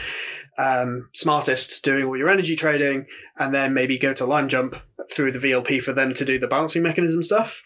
um, 0.58 1.10
smartest 1.14 1.84
doing 1.84 2.06
all 2.06 2.18
your 2.18 2.30
energy 2.30 2.56
trading, 2.56 3.08
and 3.38 3.54
then 3.54 3.74
maybe 3.74 3.98
go 3.98 4.14
to 4.14 4.26
Limejump 4.26 4.80
through 5.12 5.32
the 5.32 5.40
VLP 5.40 5.82
for 5.82 5.94
them 5.94 6.14
to 6.14 6.26
do 6.26 6.40
the 6.40 6.48
balancing 6.48 6.84
mechanism 6.84 7.24
stuff. 7.24 7.62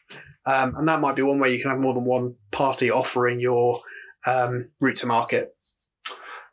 Um, 0.46 0.75
and 0.75 0.88
that 0.88 1.02
might 1.02 1.16
be 1.16 1.22
one 1.22 1.40
way 1.40 1.54
you 1.54 1.62
can 1.62 1.72
have 1.72 1.80
more 1.80 1.94
than 1.94 2.06
one 2.06 2.36
party 2.52 2.92
offering 2.92 3.40
your 3.40 3.80
um, 4.25 4.70
route 4.80 4.98
to 4.98 5.08
market. 5.08 5.56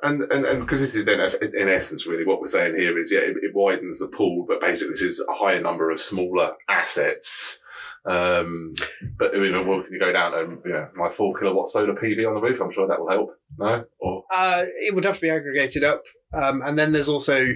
And, 0.02 0.22
and, 0.32 0.44
and 0.44 0.60
because 0.60 0.80
this 0.80 0.96
is 0.96 1.04
then, 1.04 1.20
in 1.20 1.68
essence, 1.68 2.06
really 2.06 2.24
what 2.24 2.40
we're 2.40 2.46
saying 2.46 2.76
here 2.76 2.98
is, 2.98 3.12
yeah, 3.12 3.20
it, 3.20 3.36
it 3.40 3.54
widens 3.54 3.98
the 3.98 4.08
pool, 4.08 4.44
but 4.48 4.60
basically 4.60 4.92
this 4.94 5.02
is 5.02 5.20
a 5.20 5.32
higher 5.32 5.60
number 5.60 5.90
of 5.90 6.00
smaller 6.00 6.52
assets. 6.68 7.60
Um, 8.04 8.74
but 9.16 9.32
I 9.34 9.38
mean, 9.38 9.52
well, 9.66 9.82
can 9.82 9.92
you 9.92 10.00
go 10.00 10.12
down 10.12 10.34
and, 10.34 10.58
you 10.64 10.72
know, 10.72 10.88
my 10.96 11.08
four 11.08 11.38
kilowatt 11.38 11.68
solar 11.68 11.94
PV 11.94 12.26
on 12.26 12.34
the 12.34 12.40
roof? 12.40 12.60
I'm 12.60 12.72
sure 12.72 12.88
that 12.88 12.98
will 12.98 13.10
help. 13.10 13.36
No? 13.58 13.84
Or, 14.00 14.24
Uh, 14.34 14.64
it 14.80 14.92
would 14.92 15.04
have 15.04 15.16
to 15.16 15.20
be 15.20 15.30
aggregated 15.30 15.84
up. 15.84 16.02
Um, 16.34 16.62
and 16.62 16.76
then 16.76 16.92
there's 16.92 17.08
also 17.08 17.52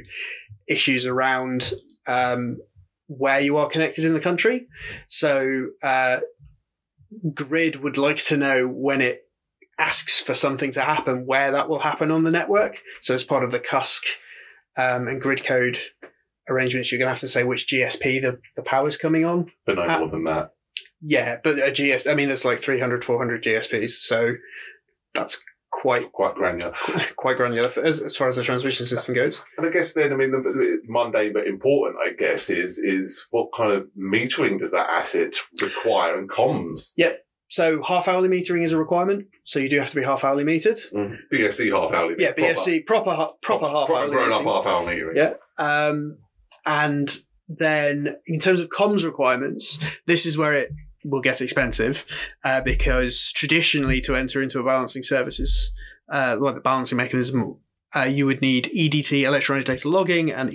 issues 0.69 1.05
around 1.05 1.73
um, 2.07 2.59
where 3.09 3.41
you 3.41 3.57
are 3.57 3.69
connected 3.69 4.05
in 4.05 4.15
the 4.15 4.21
country. 4.21 4.67
So, 5.07 5.69
uh, 5.83 6.21
Grid 7.35 7.83
would 7.83 7.97
like 7.97 8.19
to 8.27 8.37
know 8.37 8.67
when 8.67 9.01
it 9.01 9.23
asks 9.79 10.21
for 10.21 10.35
something 10.35 10.73
to 10.73 10.81
happen, 10.81 11.27
where 11.27 11.53
that 11.53 11.69
will 11.69 11.79
happen 11.79 12.11
on 12.11 12.25
the 12.25 12.31
network. 12.31 12.79
So, 13.01 13.15
as 13.15 13.25
part 13.25 13.45
of 13.45 13.53
the 13.53 13.61
CUSC 13.61 14.03
um, 14.77 15.09
and 15.09 15.21
Grid 15.21 15.45
code 15.45 15.79
arrangements, 16.49 16.91
you're 16.91 16.99
going 16.99 17.07
to 17.07 17.13
have 17.13 17.21
to 17.21 17.29
say 17.29 17.45
which 17.45 17.69
GSP 17.69 18.23
the, 18.23 18.39
the 18.57 18.63
power's 18.63 18.97
coming 18.97 19.25
on. 19.25 19.51
but 19.65 19.77
no 19.77 19.83
Uh, 19.83 19.99
more 20.01 20.09
than 20.09 20.25
that. 20.25 20.53
Yeah, 21.01 21.39
but 21.43 21.59
a 21.59 21.71
GS, 21.71 22.07
I 22.07 22.15
mean, 22.15 22.29
there's 22.29 22.45
like 22.45 22.61
300, 22.61 23.05
400 23.05 23.43
GSPs. 23.43 23.91
So, 23.91 24.35
that's 25.15 25.43
quite 25.77 26.11
Quite 26.13 26.35
granular. 26.35 26.73
quite 27.17 27.37
granular 27.37 27.71
as, 27.85 28.01
as 28.01 28.17
far 28.17 28.29
as 28.29 28.37
the 28.37 28.43
transmission 28.43 28.87
system 28.87 29.15
goes. 29.15 29.43
And 29.59 29.67
I 29.67 29.71
guess 29.71 29.93
then, 29.93 30.13
I 30.13 30.17
mean, 30.17 30.31
the, 30.31 30.81
mundane 30.89 31.33
but 31.33 31.47
important, 31.47 31.99
I 32.03 32.13
guess, 32.13 32.49
is 32.49 32.79
is 32.79 33.27
what 33.31 33.49
kind 33.55 33.73
of 33.73 33.87
metering 33.99 34.59
does 34.59 34.73
that 34.73 34.89
asset 34.89 35.35
require 35.61 36.19
and 36.19 36.31
comms? 36.31 36.93
Yep. 36.97 37.23
So 37.49 37.83
half 37.83 38.09
hourly 38.09 38.29
metering 38.29 38.65
is 38.65 38.73
a 38.73 38.79
requirement. 38.79 39.27
So 39.45 39.59
you 39.59 39.69
do 39.69 39.79
have 39.79 39.91
to 39.91 39.97
be 39.97 40.03
half 40.03 40.25
hourly 40.25 40.45
metered. 40.45 40.81
BSC 41.33 41.71
half 41.71 41.93
hourly. 41.93 42.15
Yeah, 42.19 42.33
BSC 42.33 42.87
proper 42.87 43.15
proper, 43.15 43.35
proper 43.43 43.69
half 43.69 43.87
proper 43.87 44.01
hourly 44.01 44.13
grown 44.13 44.33
up 44.33 44.43
half 44.43 44.67
hour 44.67 44.87
metering. 44.87 45.17
Yeah. 45.17 45.35
Um, 45.59 46.19
and 46.65 47.15
then 47.49 48.17
in 48.27 48.39
terms 48.39 48.61
of 48.61 48.69
comms 48.71 49.05
requirements, 49.05 49.79
this 50.07 50.27
is 50.27 50.37
where 50.37 50.55
it 50.55 50.73
will 51.09 51.21
get 51.21 51.41
expensive 51.41 52.05
uh, 52.45 52.61
because 52.61 53.33
traditionally 53.33 54.01
to 54.03 54.15
enter 54.15 54.43
into 54.43 54.61
a 54.61 54.65
balancing 54.65 55.03
services, 55.03 55.73
uh, 56.13 56.37
like 56.39 56.55
the 56.55 56.61
balancing 56.61 56.97
mechanism, 56.97 57.59
uh, 57.95 58.03
you 58.03 58.27
would 58.27 58.41
need 58.41 58.71
EDT 58.77 59.23
electronic 59.23 59.65
data 59.65 59.89
logging 59.89 60.31
and 60.31 60.51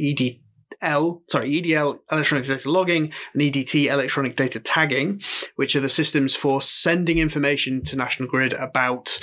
EDL, 0.84 1.22
sorry, 1.30 1.62
EDL 1.62 2.00
electronic 2.12 2.48
data 2.48 2.70
logging 2.70 3.12
and 3.34 3.42
EDT 3.42 3.86
electronic 3.86 4.36
data 4.36 4.60
tagging, 4.60 5.22
which 5.56 5.76
are 5.76 5.80
the 5.80 5.90
systems 5.90 6.36
for 6.36 6.62
sending 6.62 7.18
information 7.18 7.84
to 7.84 7.96
National 7.96 8.30
Grid 8.30 8.54
about 8.54 9.20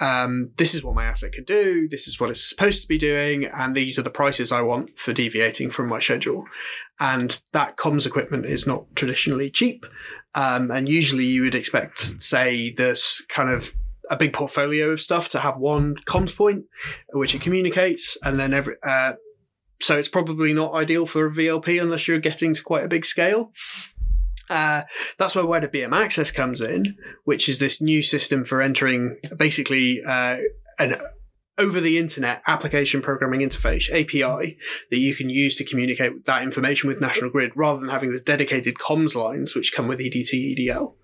um, 0.00 0.50
this 0.56 0.74
is 0.74 0.84
what 0.84 0.94
my 0.94 1.04
asset 1.04 1.32
can 1.32 1.44
do, 1.44 1.88
this 1.88 2.06
is 2.06 2.20
what 2.20 2.30
it's 2.30 2.48
supposed 2.48 2.82
to 2.82 2.88
be 2.88 2.98
doing, 2.98 3.46
and 3.46 3.74
these 3.74 3.98
are 3.98 4.02
the 4.02 4.10
prices 4.10 4.52
I 4.52 4.62
want 4.62 4.98
for 4.98 5.12
deviating 5.12 5.70
from 5.70 5.88
my 5.88 5.98
schedule. 5.98 6.44
And 7.00 7.40
that 7.52 7.76
comms 7.76 8.06
equipment 8.06 8.46
is 8.46 8.66
not 8.66 8.84
traditionally 8.96 9.50
cheap. 9.50 9.86
Um, 10.34 10.70
and 10.70 10.88
usually 10.88 11.24
you 11.24 11.42
would 11.42 11.54
expect, 11.54 12.20
say, 12.20 12.72
this 12.76 13.24
kind 13.28 13.50
of 13.50 13.74
a 14.10 14.16
big 14.16 14.32
portfolio 14.32 14.90
of 14.90 15.00
stuff 15.00 15.28
to 15.30 15.38
have 15.38 15.58
one 15.58 15.94
comms 16.06 16.34
point 16.34 16.64
which 17.12 17.34
it 17.34 17.40
communicates, 17.40 18.16
and 18.22 18.38
then 18.38 18.52
every. 18.52 18.76
Uh, 18.82 19.12
so 19.80 19.98
it's 19.98 20.08
probably 20.08 20.52
not 20.52 20.74
ideal 20.74 21.06
for 21.06 21.26
a 21.26 21.30
VLP 21.30 21.80
unless 21.80 22.08
you're 22.08 22.18
getting 22.18 22.54
to 22.54 22.62
quite 22.62 22.84
a 22.84 22.88
big 22.88 23.04
scale. 23.04 23.52
Uh, 24.50 24.82
that's 25.18 25.34
where 25.34 25.60
the 25.60 25.68
BM 25.68 25.94
Access 25.94 26.30
comes 26.30 26.60
in, 26.60 26.96
which 27.24 27.48
is 27.48 27.58
this 27.58 27.80
new 27.80 28.02
system 28.02 28.44
for 28.44 28.62
entering 28.62 29.18
basically 29.36 30.02
uh, 30.02 30.38
an 30.78 30.94
over 31.58 31.80
the 31.80 31.98
internet 31.98 32.40
application 32.46 33.02
programming 33.02 33.40
interface 33.40 33.90
API 33.90 34.56
that 34.90 34.98
you 34.98 35.14
can 35.14 35.28
use 35.28 35.56
to 35.56 35.64
communicate 35.64 36.24
that 36.24 36.42
information 36.42 36.88
with 36.88 37.00
National 37.00 37.30
Grid 37.30 37.50
rather 37.56 37.80
than 37.80 37.88
having 37.88 38.12
the 38.12 38.20
dedicated 38.20 38.76
comms 38.76 39.16
lines 39.16 39.54
which 39.54 39.72
come 39.72 39.88
with 39.88 39.98
EDT 39.98 40.56
EDL. 40.56 40.94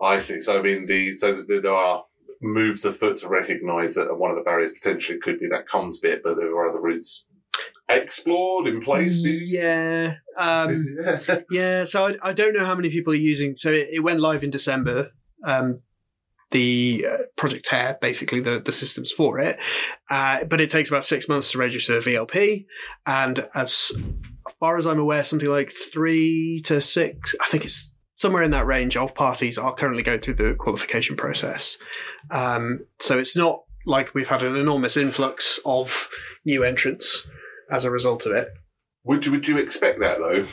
I 0.00 0.20
see. 0.20 0.40
So 0.40 0.58
I 0.58 0.62
mean, 0.62 0.86
the 0.86 1.14
so 1.14 1.44
there 1.46 1.74
are 1.74 2.04
moves 2.40 2.84
afoot 2.84 3.16
to 3.18 3.28
recognise 3.28 3.94
that 3.96 4.14
one 4.16 4.30
of 4.30 4.36
the 4.36 4.42
barriers 4.42 4.72
potentially 4.72 5.18
could 5.18 5.40
be 5.40 5.48
that 5.48 5.66
comms 5.66 5.96
bit, 6.00 6.22
but 6.22 6.36
there 6.36 6.54
are 6.54 6.70
other 6.70 6.80
routes 6.80 7.26
explored 7.96 8.66
in 8.66 8.80
place. 8.80 9.16
Yeah. 9.16 10.14
Um, 10.36 10.96
yeah. 11.50 11.84
So 11.84 12.08
I, 12.08 12.30
I 12.30 12.32
don't 12.32 12.54
know 12.54 12.64
how 12.64 12.74
many 12.74 12.90
people 12.90 13.12
are 13.12 13.16
using. 13.16 13.56
So 13.56 13.72
it, 13.72 13.88
it 13.92 14.00
went 14.00 14.20
live 14.20 14.44
in 14.44 14.50
December. 14.50 15.10
Um, 15.44 15.76
the 16.50 17.04
uh, 17.10 17.16
Project 17.36 17.66
TERRE, 17.66 17.98
basically 18.00 18.40
the, 18.40 18.60
the 18.60 18.72
systems 18.72 19.10
for 19.10 19.38
it. 19.40 19.58
Uh, 20.10 20.44
but 20.44 20.60
it 20.60 20.70
takes 20.70 20.88
about 20.88 21.04
six 21.04 21.28
months 21.28 21.50
to 21.52 21.58
register 21.58 21.98
a 21.98 22.00
VLP. 22.00 22.66
And 23.06 23.46
as 23.54 23.92
far 24.60 24.78
as 24.78 24.86
I'm 24.86 25.00
aware, 25.00 25.24
something 25.24 25.48
like 25.48 25.72
three 25.72 26.60
to 26.64 26.80
six, 26.80 27.34
I 27.40 27.48
think 27.48 27.64
it's 27.64 27.92
somewhere 28.14 28.42
in 28.42 28.52
that 28.52 28.66
range 28.66 28.96
of 28.96 29.14
parties 29.14 29.58
are 29.58 29.74
currently 29.74 30.02
going 30.02 30.20
through 30.20 30.34
the 30.34 30.54
qualification 30.58 31.16
process. 31.16 31.76
Um, 32.30 32.86
so 33.00 33.18
it's 33.18 33.36
not 33.36 33.64
like 33.86 34.14
we've 34.14 34.28
had 34.28 34.42
an 34.42 34.56
enormous 34.56 34.96
influx 34.96 35.58
of 35.64 36.08
new 36.44 36.64
entrants 36.64 37.26
as 37.74 37.84
a 37.84 37.90
result 37.90 38.24
of 38.26 38.32
it. 38.32 38.48
Would 39.04 39.26
you, 39.26 39.32
would 39.32 39.48
you 39.48 39.58
expect 39.58 40.00
that 40.00 40.18
though? 40.18 40.46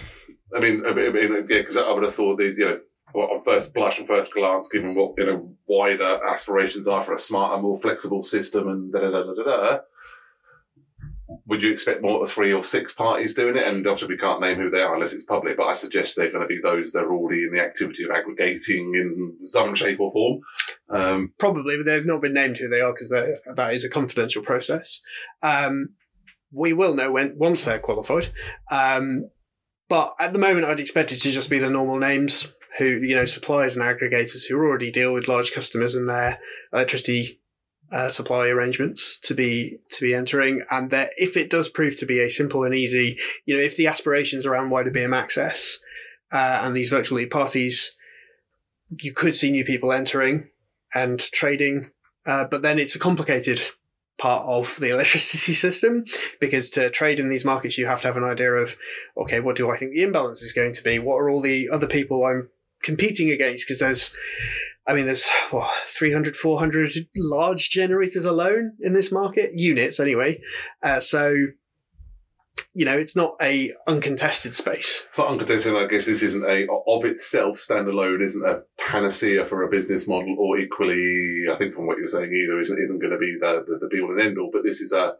I 0.55 0.59
mean, 0.59 0.83
I 0.85 0.93
mean, 0.93 1.47
yeah, 1.49 1.59
because 1.59 1.77
I 1.77 1.91
would 1.91 2.03
have 2.03 2.13
thought 2.13 2.37
that 2.37 2.55
you 2.57 2.65
know, 2.65 2.79
well, 3.13 3.29
on 3.31 3.41
first 3.41 3.73
blush 3.73 3.99
and 3.99 4.07
first 4.07 4.33
glance, 4.33 4.67
given 4.67 4.95
what 4.95 5.13
you 5.17 5.25
know 5.25 5.55
wider 5.67 6.19
aspirations 6.27 6.87
are 6.87 7.01
for 7.01 7.13
a 7.13 7.19
smarter, 7.19 7.61
more 7.61 7.79
flexible 7.79 8.21
system, 8.21 8.67
and 8.67 8.91
da 8.91 8.99
da 8.99 9.09
da 9.11 9.33
da 9.33 9.43
da. 9.43 9.79
would 11.45 11.61
you 11.61 11.71
expect 11.71 12.01
more 12.01 12.19
than 12.19 12.27
three 12.27 12.51
or 12.51 12.63
six 12.63 12.91
parties 12.91 13.33
doing 13.33 13.55
it? 13.55 13.65
And 13.65 13.87
obviously, 13.87 14.15
we 14.15 14.17
can't 14.17 14.41
name 14.41 14.57
who 14.57 14.69
they 14.69 14.81
are 14.81 14.93
unless 14.93 15.13
it's 15.13 15.25
public. 15.25 15.55
But 15.55 15.67
I 15.67 15.73
suggest 15.73 16.17
they're 16.17 16.31
going 16.31 16.41
to 16.41 16.47
be 16.47 16.59
those 16.61 16.91
that 16.91 17.03
are 17.03 17.13
already 17.13 17.43
in 17.43 17.53
the 17.53 17.61
activity 17.61 18.03
of 18.03 18.11
aggregating 18.11 18.93
in 18.95 19.37
some 19.43 19.73
shape 19.73 20.01
or 20.01 20.11
form. 20.11 20.41
Um, 20.89 21.33
Probably, 21.39 21.77
but 21.77 21.85
they've 21.85 22.05
not 22.05 22.21
been 22.21 22.33
named 22.33 22.57
who 22.57 22.67
they 22.67 22.81
are 22.81 22.91
because 22.91 23.09
that 23.09 23.73
is 23.73 23.85
a 23.85 23.89
confidential 23.89 24.41
process. 24.41 25.01
Um, 25.41 25.89
we 26.51 26.73
will 26.73 26.95
know 26.95 27.11
when 27.11 27.37
once 27.37 27.65
they're 27.65 27.79
qualified. 27.79 28.29
Um, 28.69 29.29
but 29.89 30.15
at 30.19 30.33
the 30.33 30.39
moment, 30.39 30.65
I'd 30.65 30.79
expect 30.79 31.11
it 31.11 31.17
to 31.17 31.31
just 31.31 31.49
be 31.49 31.59
the 31.59 31.69
normal 31.69 31.97
names 31.97 32.47
who, 32.77 32.85
you 32.85 33.15
know, 33.15 33.25
suppliers 33.25 33.75
and 33.75 33.85
aggregators 33.85 34.47
who 34.47 34.55
already 34.55 34.91
deal 34.91 35.13
with 35.13 35.27
large 35.27 35.53
customers 35.53 35.95
and 35.95 36.07
their 36.07 36.39
electricity 36.71 37.41
uh, 37.91 38.09
supply 38.09 38.47
arrangements 38.47 39.19
to 39.19 39.33
be 39.33 39.77
to 39.89 40.05
be 40.05 40.15
entering, 40.15 40.63
and 40.71 40.91
that 40.91 41.11
if 41.17 41.35
it 41.35 41.49
does 41.49 41.67
prove 41.67 41.97
to 41.97 42.05
be 42.05 42.21
a 42.21 42.29
simple 42.29 42.63
and 42.63 42.73
easy, 42.73 43.17
you 43.45 43.55
know, 43.55 43.61
if 43.61 43.75
the 43.75 43.87
aspirations 43.87 44.45
around 44.45 44.69
wider 44.69 44.91
BM 44.91 45.15
access 45.15 45.77
uh, 46.31 46.61
and 46.63 46.75
these 46.75 46.89
virtual 46.89 47.25
parties, 47.27 47.97
you 48.89 49.13
could 49.13 49.35
see 49.35 49.51
new 49.51 49.65
people 49.65 49.91
entering 49.91 50.47
and 50.93 51.19
trading, 51.19 51.91
uh, 52.25 52.45
but 52.49 52.61
then 52.61 52.79
it's 52.79 52.95
a 52.95 52.99
complicated 52.99 53.59
part 54.21 54.45
of 54.45 54.75
the 54.79 54.89
electricity 54.93 55.53
system 55.53 56.05
because 56.39 56.69
to 56.69 56.89
trade 56.91 57.19
in 57.19 57.29
these 57.29 57.43
markets 57.43 57.77
you 57.77 57.87
have 57.87 57.99
to 57.99 58.07
have 58.07 58.17
an 58.17 58.23
idea 58.23 58.51
of 58.51 58.77
okay 59.17 59.39
what 59.39 59.55
do 59.55 59.71
i 59.71 59.77
think 59.77 59.91
the 59.91 60.03
imbalance 60.03 60.41
is 60.41 60.53
going 60.53 60.71
to 60.71 60.83
be? 60.83 60.99
What 60.99 61.15
are 61.15 61.29
all 61.29 61.41
the 61.41 61.69
other 61.69 61.87
people 61.87 62.23
i'm 62.23 62.49
competing 62.83 63.31
against? 63.31 63.65
Because 63.65 63.79
there's 63.79 64.15
I 64.87 64.95
mean, 64.95 65.05
there's 65.05 65.29
what, 65.51 65.71
300, 65.87 66.35
400 66.35 66.89
large 67.15 67.69
generators 67.69 68.25
alone 68.25 68.73
in 68.79 68.93
this 68.93 69.11
market, 69.11 69.51
units 69.53 69.99
anyway. 69.99 70.41
Uh, 70.81 70.99
so, 70.99 71.35
you 72.73 72.85
know, 72.85 72.97
it's 72.97 73.15
not 73.15 73.35
a 73.41 73.71
uncontested 73.87 74.55
space. 74.55 75.05
It's 75.09 75.17
not 75.17 75.27
uncontested. 75.27 75.75
I 75.75 75.87
guess 75.87 76.05
this 76.05 76.23
isn't 76.23 76.43
a, 76.43 76.67
of 76.87 77.03
itself, 77.03 77.57
standalone, 77.57 78.21
isn't 78.21 78.47
a 78.47 78.61
panacea 78.79 79.45
for 79.45 79.63
a 79.63 79.69
business 79.69 80.07
model, 80.07 80.35
or 80.39 80.57
equally, 80.57 81.43
I 81.51 81.57
think 81.57 81.73
from 81.73 81.85
what 81.87 81.97
you're 81.97 82.07
saying, 82.07 82.31
either 82.31 82.59
isn't, 82.59 82.81
isn't 82.81 82.99
going 82.99 83.11
to 83.11 83.17
be 83.17 83.37
the, 83.39 83.65
the, 83.67 83.79
the 83.81 83.87
be 83.87 84.01
all 84.01 84.11
and 84.11 84.21
end 84.21 84.37
all, 84.37 84.49
but 84.53 84.63
this 84.63 84.79
is 84.79 84.93
a, 84.93 85.13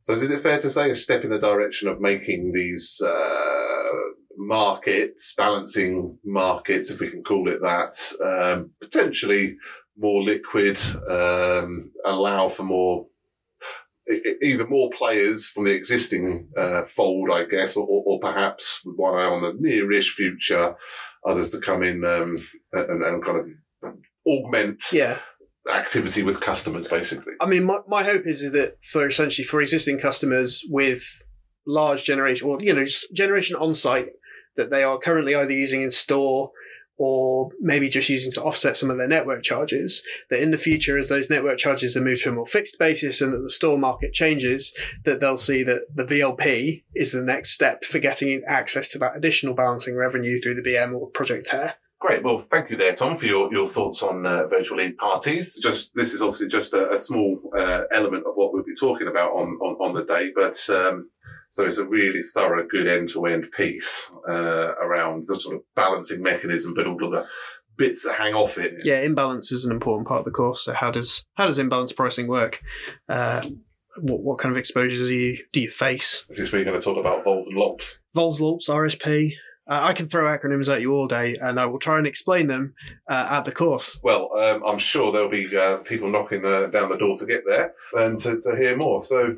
so 0.00 0.12
is 0.14 0.30
it 0.30 0.40
fair 0.40 0.58
to 0.58 0.70
say 0.70 0.90
a 0.90 0.94
step 0.94 1.24
in 1.24 1.30
the 1.30 1.38
direction 1.38 1.88
of 1.88 2.00
making 2.00 2.52
these, 2.52 3.00
uh, 3.00 3.76
markets, 4.36 5.34
balancing 5.36 6.18
markets, 6.24 6.90
if 6.90 7.00
we 7.00 7.10
can 7.10 7.22
call 7.22 7.48
it 7.48 7.60
that, 7.62 7.96
um, 8.24 8.70
potentially 8.80 9.56
more 9.96 10.22
liquid, 10.22 10.78
um, 11.08 11.90
allow 12.04 12.48
for 12.48 12.64
more, 12.64 13.06
either 14.42 14.66
more 14.66 14.90
players 14.90 15.46
from 15.46 15.64
the 15.64 15.72
existing 15.72 16.48
uh, 16.56 16.84
fold, 16.84 17.30
I 17.32 17.44
guess, 17.44 17.76
or, 17.76 17.86
or, 17.86 18.20
perhaps 18.20 18.80
with 18.84 18.96
one 18.96 19.14
eye 19.14 19.26
on 19.26 19.42
the 19.42 19.52
nearish 19.52 20.10
future, 20.10 20.76
others 21.28 21.50
to 21.50 21.60
come 21.60 21.82
in 21.82 22.04
um, 22.04 22.38
and, 22.72 23.02
and, 23.02 23.24
kind 23.24 23.56
of 23.82 23.94
augment 24.26 24.82
yeah. 24.92 25.18
activity 25.72 26.22
with 26.22 26.40
customers, 26.40 26.86
basically. 26.86 27.32
I 27.40 27.46
mean, 27.46 27.64
my, 27.64 27.78
my 27.88 28.04
hope 28.04 28.26
is 28.26 28.52
that 28.52 28.76
for 28.84 29.08
essentially 29.08 29.44
for 29.44 29.60
existing 29.60 29.98
customers 29.98 30.64
with 30.68 31.02
large 31.66 32.04
generation, 32.04 32.48
or 32.48 32.60
you 32.60 32.72
know, 32.72 32.84
generation 33.12 33.56
on 33.56 33.74
site 33.74 34.10
that 34.56 34.70
they 34.70 34.84
are 34.84 34.98
currently 34.98 35.34
either 35.34 35.52
using 35.52 35.82
in 35.82 35.90
STOR 35.90 36.50
or 36.98 37.50
maybe 37.60 37.88
just 37.88 38.08
using 38.08 38.32
to 38.32 38.42
offset 38.42 38.76
some 38.76 38.90
of 38.90 38.98
their 38.98 39.08
network 39.08 39.42
charges, 39.42 40.02
that 40.30 40.42
in 40.42 40.50
the 40.50 40.58
future, 40.58 40.98
as 40.98 41.08
those 41.08 41.30
network 41.30 41.58
charges 41.58 41.96
are 41.96 42.02
moved 42.02 42.22
to 42.22 42.30
a 42.30 42.32
more 42.32 42.46
fixed 42.46 42.78
basis 42.78 43.20
and 43.20 43.32
that 43.32 43.42
the 43.42 43.50
STOR 43.50 43.78
market 43.78 44.12
changes, 44.12 44.74
that 45.04 45.20
they'll 45.20 45.36
see 45.36 45.62
that 45.62 45.82
the 45.94 46.04
VLP 46.04 46.84
is 46.94 47.12
the 47.12 47.22
next 47.22 47.52
step 47.52 47.84
for 47.84 47.98
getting 47.98 48.42
access 48.46 48.88
to 48.88 48.98
that 48.98 49.16
additional 49.16 49.54
balancing 49.54 49.96
revenue 49.96 50.40
through 50.40 50.54
the 50.54 50.68
BM 50.68 50.94
or 50.98 51.08
Project 51.10 51.48
TERRE. 51.48 51.74
Great. 51.98 52.22
Well, 52.22 52.38
thank 52.38 52.70
you 52.70 52.76
there, 52.76 52.94
Tom, 52.94 53.16
for 53.16 53.24
your, 53.24 53.50
your 53.52 53.66
thoughts 53.66 54.02
on 54.02 54.26
uh, 54.26 54.46
virtual 54.48 54.78
lead 54.78 54.98
parties. 54.98 55.58
Just 55.60 55.94
this 55.94 56.12
is 56.12 56.20
obviously 56.20 56.48
just 56.48 56.74
a, 56.74 56.92
a 56.92 56.96
small 56.96 57.40
uh, 57.56 57.84
element 57.90 58.26
of 58.26 58.34
what 58.34 58.52
we'll 58.52 58.62
be 58.62 58.74
talking 58.74 59.08
about 59.08 59.30
on, 59.30 59.58
on, 59.62 59.76
on 59.80 59.94
the 59.94 60.04
day, 60.04 60.30
but 60.34 60.56
um, 60.68 61.08
so 61.50 61.64
it's 61.64 61.78
a 61.78 61.86
really 61.86 62.22
thorough, 62.34 62.66
good 62.66 62.86
end-to-end 62.86 63.50
piece 63.56 64.12
uh, 64.28 64.32
around 64.32 65.24
the 65.26 65.36
sort 65.36 65.56
of 65.56 65.62
balancing 65.74 66.22
mechanism, 66.22 66.74
but 66.74 66.86
all 66.86 67.02
of 67.04 67.12
the 67.12 67.26
bits 67.76 68.04
that 68.04 68.14
hang 68.14 68.34
off 68.34 68.58
it. 68.58 68.84
Yeah, 68.84 69.00
imbalance 69.00 69.52
is 69.52 69.64
an 69.64 69.72
important 69.72 70.08
part 70.08 70.20
of 70.20 70.24
the 70.24 70.30
course. 70.30 70.64
So 70.64 70.74
how 70.74 70.90
does 70.90 71.24
how 71.34 71.46
does 71.46 71.58
imbalance 71.58 71.92
pricing 71.92 72.26
work? 72.26 72.60
Uh, 73.08 73.42
what, 73.98 74.20
what 74.20 74.38
kind 74.38 74.52
of 74.52 74.58
exposures 74.58 75.08
do 75.08 75.14
you 75.14 75.38
do 75.52 75.60
you 75.60 75.70
face? 75.70 76.26
Is 76.28 76.38
this 76.38 76.52
where 76.52 76.60
you're 76.60 76.70
going 76.70 76.80
to 76.80 76.84
talk 76.84 76.98
about 76.98 77.24
vols 77.24 77.46
and 77.46 77.56
lops? 77.56 78.00
Vols, 78.14 78.40
lops, 78.40 78.68
RSP. 78.68 79.32
Uh, 79.68 79.80
I 79.82 79.94
can 79.94 80.08
throw 80.08 80.24
acronyms 80.24 80.72
at 80.72 80.80
you 80.80 80.94
all 80.94 81.08
day, 81.08 81.34
and 81.40 81.58
I 81.58 81.66
will 81.66 81.80
try 81.80 81.98
and 81.98 82.06
explain 82.06 82.46
them 82.46 82.74
uh, 83.08 83.28
at 83.30 83.44
the 83.44 83.52
course. 83.52 83.98
Well, 84.00 84.30
um, 84.38 84.62
I'm 84.64 84.78
sure 84.78 85.10
there'll 85.10 85.28
be 85.28 85.56
uh, 85.56 85.78
people 85.78 86.08
knocking 86.08 86.44
uh, 86.44 86.66
down 86.66 86.88
the 86.88 86.96
door 86.96 87.16
to 87.16 87.26
get 87.26 87.42
there 87.44 87.74
and 87.94 88.16
to, 88.20 88.38
to 88.38 88.56
hear 88.56 88.76
more. 88.76 89.02
So 89.02 89.36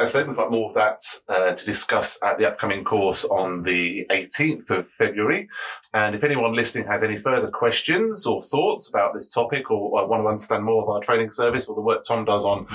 I 0.00 0.06
said, 0.06 0.26
we've 0.26 0.36
got 0.36 0.50
more 0.50 0.70
of 0.70 0.74
that 0.74 1.02
uh, 1.28 1.52
to 1.52 1.66
discuss 1.66 2.18
at 2.22 2.38
the 2.38 2.46
upcoming 2.46 2.84
course 2.84 3.24
on 3.24 3.62
the 3.62 4.06
18th 4.10 4.70
of 4.70 4.88
February. 4.88 5.48
And 5.92 6.14
if 6.14 6.24
anyone 6.24 6.54
listening 6.54 6.86
has 6.88 7.02
any 7.02 7.18
further 7.18 7.48
questions 7.48 8.26
or 8.26 8.42
thoughts 8.42 8.88
about 8.88 9.14
this 9.14 9.28
topic 9.28 9.70
or, 9.70 10.00
or 10.00 10.08
want 10.08 10.22
to 10.22 10.28
understand 10.28 10.64
more 10.64 10.82
of 10.82 10.88
our 10.88 11.00
training 11.00 11.30
service 11.30 11.68
or 11.68 11.74
the 11.74 11.80
work 11.80 12.02
Tom 12.02 12.24
does 12.24 12.44
on 12.44 12.66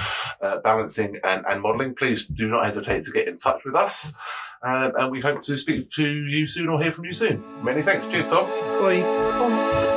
uh, 0.42 0.60
balancing 0.64 1.20
and, 1.24 1.46
and 1.48 1.62
modelling, 1.62 1.94
please 1.94 2.26
do 2.26 2.48
not 2.48 2.66
hesitate 2.66 3.04
to 3.04 3.12
get 3.12 3.28
in 3.28 3.38
touch 3.38 3.62
with 3.66 3.76
us. 3.76 4.14
Um, 4.62 4.94
and 4.98 5.12
we 5.12 5.22
hope 5.22 5.42
to 5.44 5.58
speak 5.58 5.90
to 5.92 6.08
you 6.08 6.48
soon 6.48 6.68
or 6.68 6.82
hear 6.82 6.92
from 6.92 7.06
you 7.06 7.14
soon. 7.14 7.44
Many 7.64 7.82
thanks. 7.82 8.08
Cheers, 8.08 8.28
Tom. 8.28 8.46
Bye. 8.82 9.02
Bye. 9.02 9.89